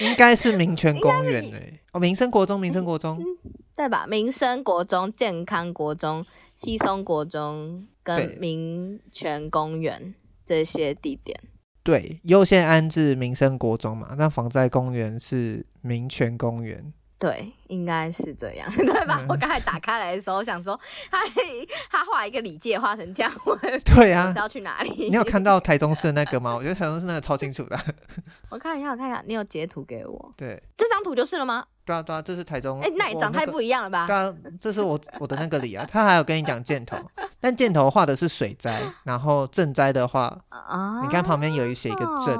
[0.00, 3.22] 应该是民权公园哎、欸，哦，民生国中，民生国中。
[3.76, 4.06] 对吧？
[4.08, 7.86] 民生国中、健康国中、西松国中
[8.16, 11.38] 跟民权公园这些地点，
[11.82, 14.14] 对，优先安置民生国中嘛。
[14.16, 19.18] 那防灾公园是民权公园，对，应该是这样， 对吧？
[19.20, 20.78] 嗯、我刚才打开来的时候，想说
[21.12, 21.18] 他
[21.90, 23.54] 他画一个里界画成这样，我
[23.84, 24.90] 对啊，是要去哪里？
[25.10, 26.56] 你有看到台中市的那个吗？
[26.56, 27.78] 我觉得台中市那个超清楚的。
[28.48, 30.32] 我看一下，我看一下，你有截图给我？
[30.34, 31.66] 对，这张图就是了吗？
[31.88, 32.78] 对啊对啊，这是台中。
[32.80, 34.06] 哎、欸，那也长太不一样了吧？
[34.06, 35.88] 对啊，这是我我的那个里啊。
[35.90, 36.98] 他还有跟你讲箭头，
[37.40, 42.38] 但箭头画的是水灾，然后赈灾的话，啊、你看旁边有一写一个賑。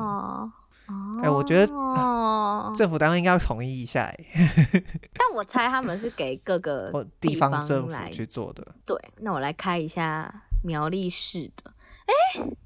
[1.20, 4.12] 哎、欸，我觉得、啊、政府单位应该要统一一下。
[5.16, 8.62] 但我猜他们是给各个 地方，地方政府去做的。
[8.84, 11.72] 对，那我来开一下苗栗市的。
[12.04, 12.56] 哎、欸，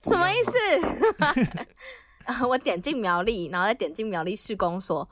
[0.00, 0.52] 什么意思？
[2.48, 5.06] 我点进苗栗，然后再点进苗栗市公所。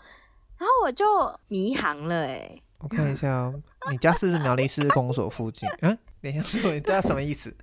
[0.62, 1.04] 然后我就
[1.48, 3.60] 迷航了哎，我看一下哦，
[3.90, 5.68] 你家是不是苗栗市公所附近？
[5.80, 7.52] 嗯，等一下，说你知道什么意思？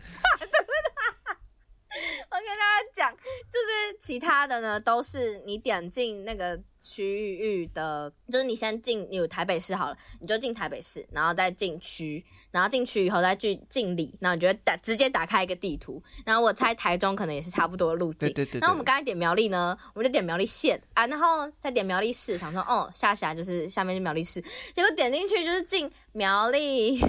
[2.29, 3.15] 我跟大家讲，
[3.49, 18.31] 就是其他的呢，都是你点进那个区域的，就是你先进有台北市好了，你就进台北市，然后再进区，然后进区以后再去进里，然后你就打直接打开一个地图，然后我猜台中可能也是差不多的路径。
[18.33, 18.59] 对对对。
[18.61, 24.41] 然后我们刚才点苗栗呢，我们就点苗栗县啊，然后再点苗栗市，想说哦，下下来就是下面是苗栗市，
[24.73, 26.99] 结果点进去就是进苗栗。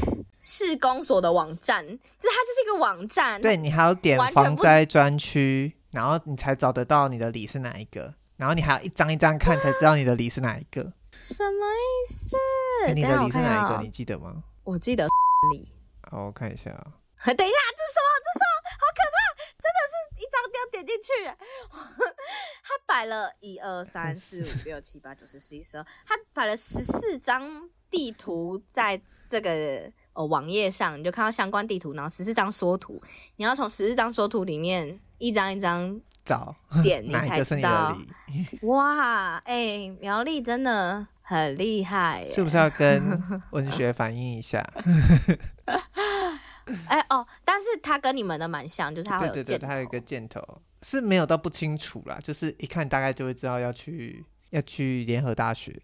[0.43, 3.39] 市公所的网站，就是它就是一个网站。
[3.43, 10.91] 对，你还要点防灾专区，然后你才找得到你的里是哪一个，然后你还要一张一张看才知道你的梨是哪一个。
[11.19, 12.35] 什么意思？
[12.87, 13.83] 欸、你的梨是哪一个？
[13.83, 14.43] 你记得吗？
[14.65, 15.07] 我记得
[15.53, 15.69] 梨。
[16.11, 16.95] 好，我看一下啊。
[17.37, 18.09] 等一下，这是什么？
[18.25, 18.53] 这是什么？
[18.81, 19.21] 好可怕！
[19.61, 21.09] 真的是一张要点进去，
[22.65, 29.93] 他摆了一二三四五六七八九十十一十二，他摆了十四张地图在这个。
[30.13, 33.01] 哦，网页上你就看到相关地图，然后十四张缩图，
[33.37, 37.97] 你要从十四张缩图里面一张一张找点， 你才知道。
[38.63, 43.03] 哇，哎、欸，苗栗真的很厉害，是不是要跟
[43.51, 44.61] 文学反映一下？
[46.87, 50.41] 哎、欸、哦，但是它跟你们的蛮像，就是它会有箭头，对对对，它有一个箭头，
[50.83, 55.75] 是没有到不清楚啦，就是一看大概就会知道要去要去联合大学。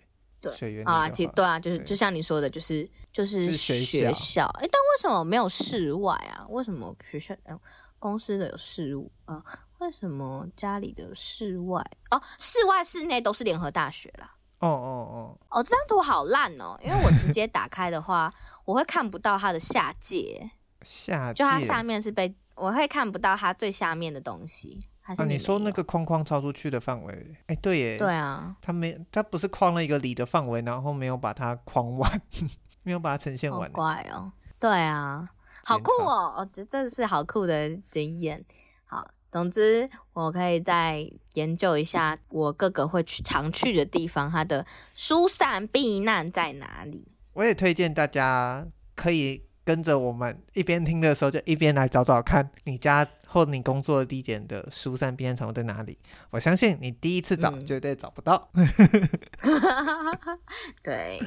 [0.40, 4.44] 对，啊，其实对啊，就是就像你说的，就是就是学校。
[4.60, 6.46] 哎，但为什么没有室外啊？
[6.50, 7.58] 为什么学校、呃、
[7.98, 9.42] 公司的有事务啊？
[9.78, 11.82] 为什么家里的室外？
[12.10, 14.34] 哦，室外、室内都是联合大学啦。
[14.58, 18.32] 哦哦哦哦，这张图好烂哦，因为我直接打开的话，
[18.64, 20.50] 我会看不到它的下界。
[20.82, 24.78] 下就它下面是被，我会看不到它最下面的东西。
[25.02, 32.22] 啊，你说那个框框超出去的范围，哎，对耶，对啊，他没，他不是框了一个里的范围，然后没有把它框完，
[32.82, 35.28] 没有把它呈现完，好怪哦，对啊，
[35.64, 38.44] 好酷哦，我觉得这是好酷的经验。
[38.84, 39.06] 好，
[39.36, 44.64] 总之我可以再研究一下我哥哥会去常去的地方，他的
[44.94, 47.06] 疏散避难在哪里？
[47.34, 53.06] 我也推荐大家可以跟着我们一边听的时候，就一边来找找看你家。
[53.28, 55.98] 或你工作的地点的疏散避难场在哪里？
[56.30, 58.48] 我相信你第一次找绝对找不到。
[58.54, 58.66] 嗯、
[60.82, 61.20] 对。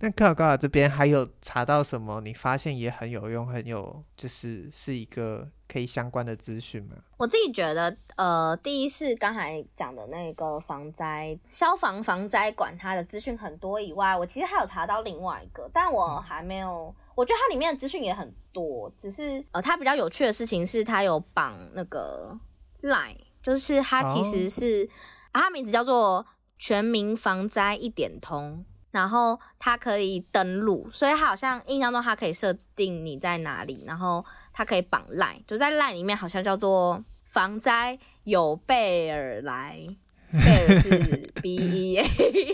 [0.00, 2.20] 那克劳高雅这边还有查到什么？
[2.20, 6.94] 你发现也很有用，很有就是是一个可以相关的资讯吗？
[7.16, 16.94] 我自己觉得，呃，第一是刚才讲的那个防灾消防防灾管，它的资讯很多以外，我其实还有查到另外一个，但我还没有。
[16.96, 22.36] 嗯我觉得它里面的资讯也很多，只是呃，它比较有趣的事情是它有绑那个
[22.82, 24.90] Line，就是它其实是、oh.
[25.30, 26.26] 啊、它名字叫做
[26.58, 28.64] 全民防灾一点通，
[28.94, 39.96] 然后它可以登录，所以它好像印象中它可以设定你在哪里，然后它可以绑 Line，就在 Line 里面好像叫做防灾有备而来。
[40.30, 40.90] 贝尔是
[41.42, 42.04] B E A，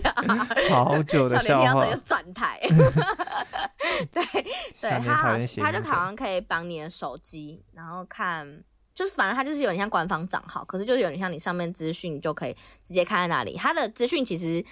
[0.68, 1.72] 好久的笑话。
[1.72, 2.60] 少年听到转台，
[4.12, 4.22] 对
[4.80, 8.62] 对，他好他就好像可以绑你的手机，然后看，
[8.94, 13.56] 就是反正他就是有点像官方账号，可是就是有点像你上面资讯就可以直接看在那里。
[13.56, 14.62] 他的资讯其实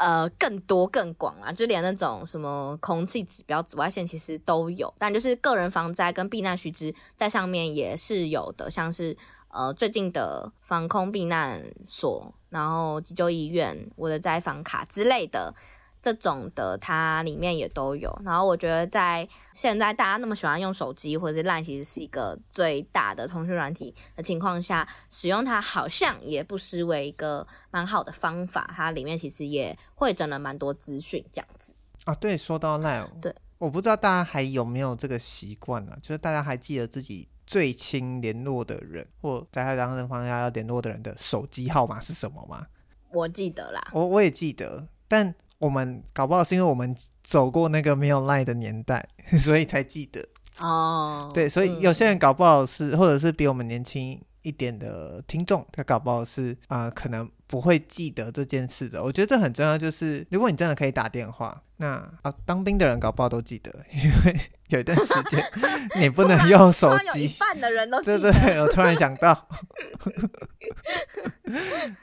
[0.00, 9.16] 呃更多更广啊，就连那种什么空气指标、紫外线其实都有，但就是个人防灾跟避难须知在上面也是有的，像是
[9.48, 12.34] 呃最近的防空避难所。
[12.50, 15.54] 然后急救医院、我的灾防卡之类的
[16.02, 18.10] 这种的，它里面也都有。
[18.24, 28.72] 然后我觉得在现在大家那么喜欢用手机或者是 LINE，其实是一个最大的通讯软体的情况下，使用它好像也不失为一个蛮好的方法。
[28.74, 31.74] 它里面其实也汇整了蛮多资讯，这样子。
[32.04, 35.96] 啊，对，说到 LINE，对，我不知道大家还有没有这个习惯呢？
[36.02, 37.28] 就是大家还记得自己。
[37.46, 42.64] 最亲联络的人，或在他当人方要联络的人的手机号码是什么吗？
[43.10, 49.08] 我记得啦，我我也记得，但我们搞不好是因为我们走过那个没有 LINE 的年代，
[49.38, 50.26] 所以才记得。
[50.58, 59.02] 哦，对，所以有些人搞不好是，嗯、或者是比我们年轻一点的听众，他搞不好是啊、呃，可能不会记得这件事的。
[59.02, 61.88] 我觉得这很重要，就是如果你真的可以打电话，那
[62.22, 64.40] 啊，当兵的人搞不好都记得， 因为。
[64.70, 65.42] 有一段时间，
[65.98, 67.24] 你不能用手机。
[67.24, 69.48] 一半的人都对对对，我突然想到，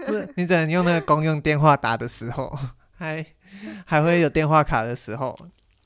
[0.05, 2.53] 不是你只能用那个公用电话打的时候，
[2.97, 3.25] 还
[3.85, 5.37] 还会有电话卡的时候，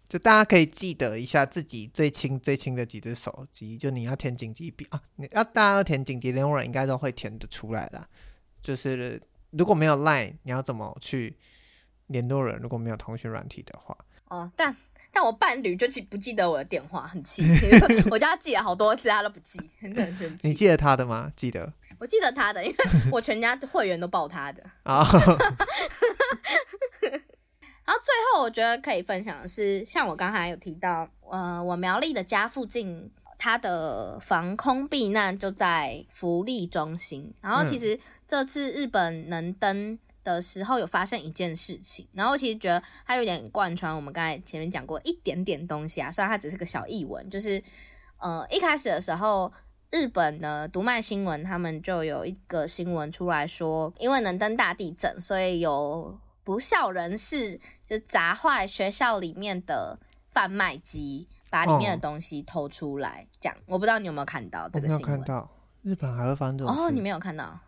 [0.10, 8.08] 就大家可以记得一下自己最亲最亲的几只手机，就你要填紧急笔啊，你要大家要填紧急联络人，应该都会填得出来啦。
[8.62, 9.22] 就是
[9.52, 11.38] 如果没有 Line，你要怎么去
[12.08, 12.60] 联络人？
[12.62, 13.98] 如果没有通讯软体的话。
[14.26, 14.76] 哦，但
[15.12, 17.44] 但我伴侣就记不记得我的电话，很气。
[18.10, 20.48] 我叫他记了好多次，他都不记，很生气。
[20.48, 21.32] 你记得他的吗？
[21.36, 21.74] 记得。
[22.00, 22.78] 我记得他的，因为
[23.12, 24.64] 我全家会员都报他的。
[24.84, 25.06] 啊。
[27.92, 37.34] 然后最后，我觉得可以分享的是，像我刚才有提到，呃，我苗栗的家附近，它的防空避难就在福利中心。
[37.42, 47.62] 然后其实这次日本能登的时候，有发生一件事情，然后我其实觉得它有点贯穿我们刚才前面讲过一点点东西啊，虽然它只是个小译文，就是
[48.20, 49.52] 呃一开始的时候，
[49.90, 56.18] 日本的读卖新闻他们就有一个新闻出来说，因为能登大地震，所以有。
[56.44, 60.00] 不孝人士就砸坏学校里面的
[60.30, 63.28] 贩卖机，把里面的东西偷出来。
[63.40, 65.08] 这样，我不知道你有没有看到这个新闻？
[65.08, 65.50] 看到
[65.84, 66.82] 日本还会发生这种事？
[66.82, 67.60] 哦，你没有看到。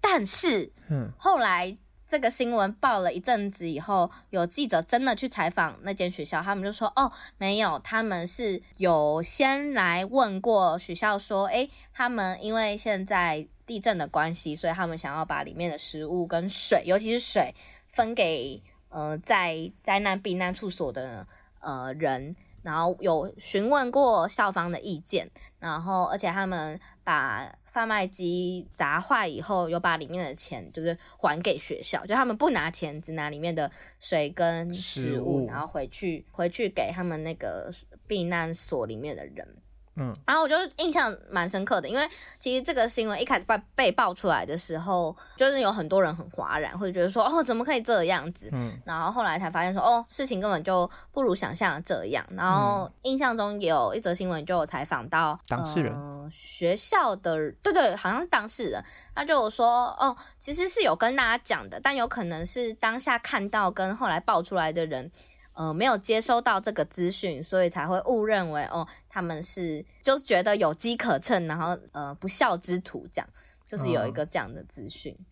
[0.00, 17.54] 但是，嗯，后来这个新闻报了一阵子以后，有记者真的去采访那间学校，他们就说：“哦，没有，他们是有先来问过学校，说，诶，他们因为现在。”地震的关系，所以他们想要把里面的食物跟水，尤其是水，
[17.88, 21.26] 分给呃在灾难避难处所的
[21.60, 37.70] 呃人，然后有询问过校方的意见，然后而且他们把贩卖机砸坏以后，有把里面的钱就是还给学校，就他们不拿钱，只拿里面的水跟食物，食物然后回去回去给他们那个
[38.06, 39.56] 避难所里面的人。
[39.96, 42.08] 嗯，然后我就印象蛮深刻的，因为
[42.38, 48.48] 其实这个新闻一开始被被爆出来的时候，就是有很多人很哗然，会觉得说哦，怎么可以这样子？
[48.52, 52.26] 嗯，然后后来才发现说哦，事情根本就不如想象这样。
[52.30, 58.84] 然后印象中也有一则新闻就有采访到当事人，呃，学校的对对，好像是当事人，
[59.14, 65.10] 他就有说哦，其实是有跟大家讲的，但有可能是当下看到跟后来爆出来的人。
[65.54, 73.28] 呃，没有接收到这个资讯，所以才会误认为哦，他们是就觉得有机可乘，然后呃不孝之徒这样，
[73.66, 75.12] 就是有一个这样的资讯。
[75.14, 75.24] 哦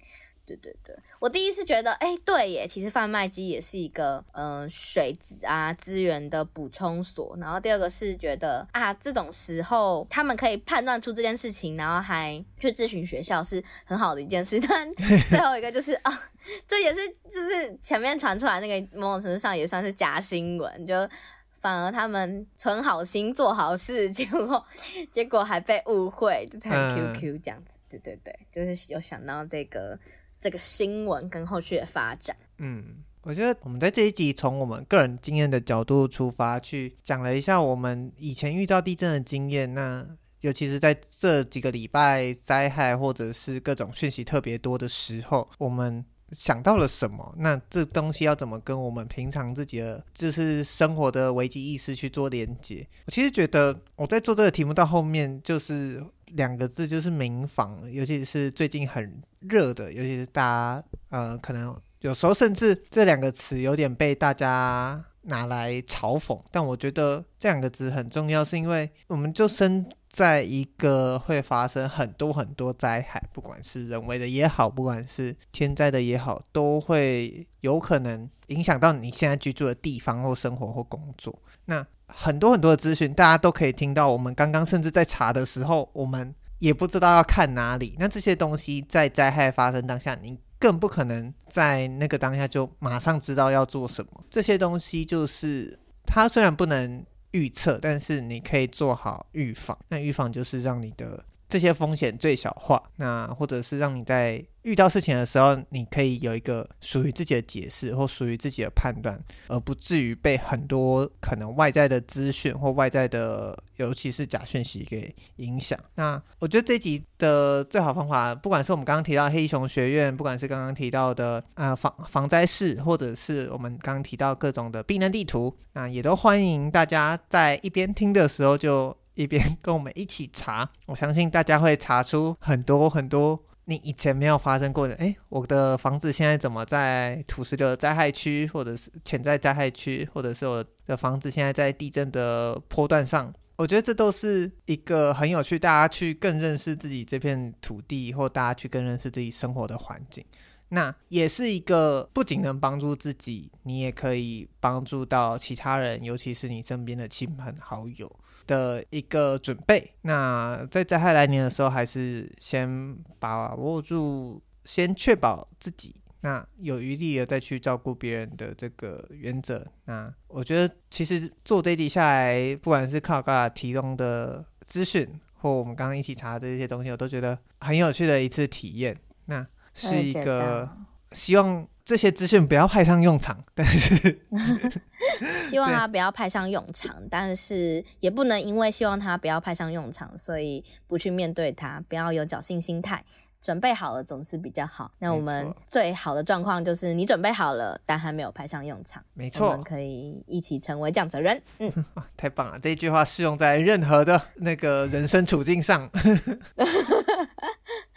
[0.45, 7.37] 对对对，我第一次觉得，哎，对耶，其实贩卖机也是一个，嗯、呃，水啊资源的补充所。
[7.41, 14.61] 然后第二个是觉得啊，这种时候他们可以判断出这件事情，然后还去咨询学校，是很好的一件事。
[14.69, 14.95] 但
[15.31, 16.31] 最后一个就是啊，
[16.67, 21.09] 这也是就是前面传出来那个某种程度上也算是假新闻，就
[21.53, 24.67] 反而他们存好心做好事，结果
[25.13, 27.79] 结果还被误会，就才 QQ 这样子。
[27.79, 29.97] 嗯、对对对，就是有想到这个。
[30.43, 39.73] 这个新闻跟后续的发展，嗯，我觉得我们在这一集从我们个人经验的角度出发，去讲了一下我们以前遇到地震的经验。
[39.73, 40.05] 那
[40.41, 47.35] 尤其是在这几个礼拜灾害或者是各种讯息特别多的时候，我们想到了什么？
[47.39, 52.87] 那这东西要怎么跟我们平常自己的就是生活的危机意识去做连接？
[53.07, 56.05] 我其实觉得我在做这个题目到后面就是。
[56.35, 81.37] 两个字就是民防，尤其是最近很热的，尤其是大家呃，可能有时候甚至这两个词有点被大家拿来嘲讽，但我觉得这两个字很重要，是因为我们就生在一个会发生很多很多灾害，不管是人为的也好，不管是天灾的也好，都会有可能影响到你现在居住的地方或生活或工作。
[81.65, 84.11] 那很多很多的资讯，大家都可以听到。
[84.11, 87.97] 我们刚刚甚至在查的时候，我们也不知道要看哪里。
[87.99, 94.11] 那这些东西在灾害发生当下，你更不可能在那个当下就马上知道要做什么。
[94.29, 97.03] 这些东西就是它虽然不能
[97.33, 99.79] 预测，但是你可以做好预防。
[99.89, 102.83] 那预防就是让你的这些风险最小化。
[102.97, 115.79] 那或者是让你在遇到事情的时候，你可以有一个属于自己的解释或属于自己的判断，而不至于被很多可能外在的资讯或外在的，尤其是假讯息给影响。
[115.97, 130.69] 那我觉得这集的最好方法，不管是我们刚刚提到黑熊学院，不管是刚刚提到的呃防防灾室，或者是我们刚刚提到各种的避难地图，那也都欢迎大家在一边听的时候就一边跟我们一起查。
[130.87, 133.43] 我相信大家会查出很多很多。
[133.67, 143.33] 你以前没有发生过的，诶，我的房子现在怎么在土石流灾害区，或者是潜在灾害区，或者是我的房子现在在地震的坡段上？
[143.55, 150.25] 我觉得这都是一个很有趣，大家去更认识自己这片土地，或大家去更认识自己生活的环境。
[150.71, 158.11] 那也是一个不仅能帮助自己，你也可以帮助到其他人，尤其是你身边的亲朋好友。
[158.47, 159.95] 的一个准备。
[160.03, 169.67] 那在灾害来临的时候，还是先把握住，先确保自己那有余力的再去照顾别人的这个原则。
[169.87, 178.97] 那我觉得其实做这一集下来，不管是克劳高提供的资讯，或我们刚刚一起查的这些东西，我都觉得很有趣的一次体验。
[179.27, 180.69] 那是一个
[181.15, 184.25] 希望这些资讯不要派上用场， 但是
[185.49, 193.05] 希望它不要派上用场，但是也不能因为希望它不要派上用场，所以不去面对它，不要有侥幸心态。
[193.43, 194.93] 准备好了总是比较好。
[195.01, 199.03] 那我们最好的状况就是你准备好了，但还没有派上用场。
[199.15, 201.43] 没错，我们可以一起成为这样子的人。
[201.59, 201.85] 嗯，
[202.17, 202.57] 太棒了！
[202.61, 205.91] 这一句话适用在任何的那个人生处境上。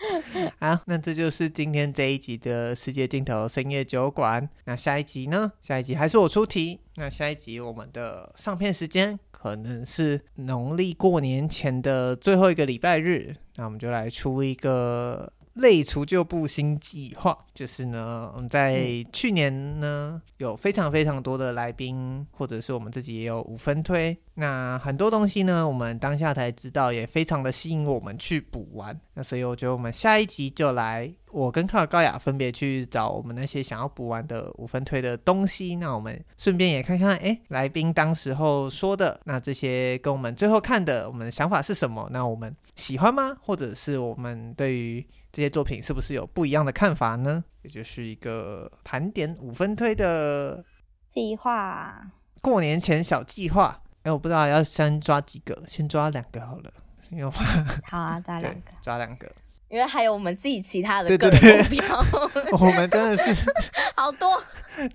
[0.60, 4.48] 好，那这就是今天这一集的世界尽头深夜酒馆。
[4.65, 5.52] 那下一集呢？
[5.61, 6.80] 下一集还是我出题。
[6.95, 13.36] 那下一集我们的上片时间可能是农历过年前的最后一个礼拜日。
[13.56, 15.32] 那我们就来出一个。
[15.56, 24.18] 类除旧布新计划，就是呢，我们在去年呢有非常非常多的来宾，或者是我们自己也有五分推。
[24.38, 28.99] 那很多东西呢，我们当下才知道，也非常的吸引我们去补完。
[29.14, 35.77] 那所以我觉得我们下一集就来，我跟克尔高雅分别去找我们那些想要补完的五分推的东西。
[35.77, 42.10] 那我们顺便也看看，哎，来宾当时候说的，那这些跟我们最后看的，我们的想法是什么？
[42.11, 43.38] 那我们喜欢吗？
[43.41, 47.43] 或者是我们对于这些作品是不是有不一样的看法呢？
[47.63, 50.63] 也就是一个盘点五分推的
[51.09, 52.09] 计划，
[52.41, 53.81] 过年前小计划。
[54.03, 56.71] 哎，我不知道要先抓几个，先抓两个好了。
[57.09, 57.29] 因为
[57.83, 59.29] 好啊，抓两个，抓两个。
[59.67, 63.51] 因为还有我们自己其他的个人目标，对对对我们真的是
[63.93, 64.41] 好多。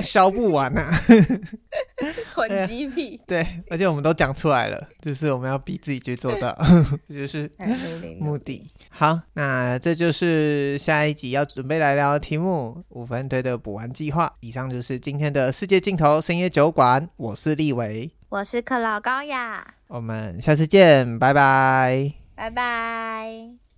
[0.00, 1.00] 消不完呐、啊，
[2.32, 3.20] 囤积癖。
[3.26, 6.56] 对，而且我们都讲出来了，就是我们要逼自己去做到，
[7.08, 7.50] 这 就是
[8.20, 8.70] 目的。
[8.90, 14.32] 好，那这就是下一集要准备来聊的题目——五分推的补完计划。
[14.40, 23.58] 以上就是今天的世界尽头深夜酒馆，我是立维，我是克劳高雅，我们下次见，拜拜，拜拜。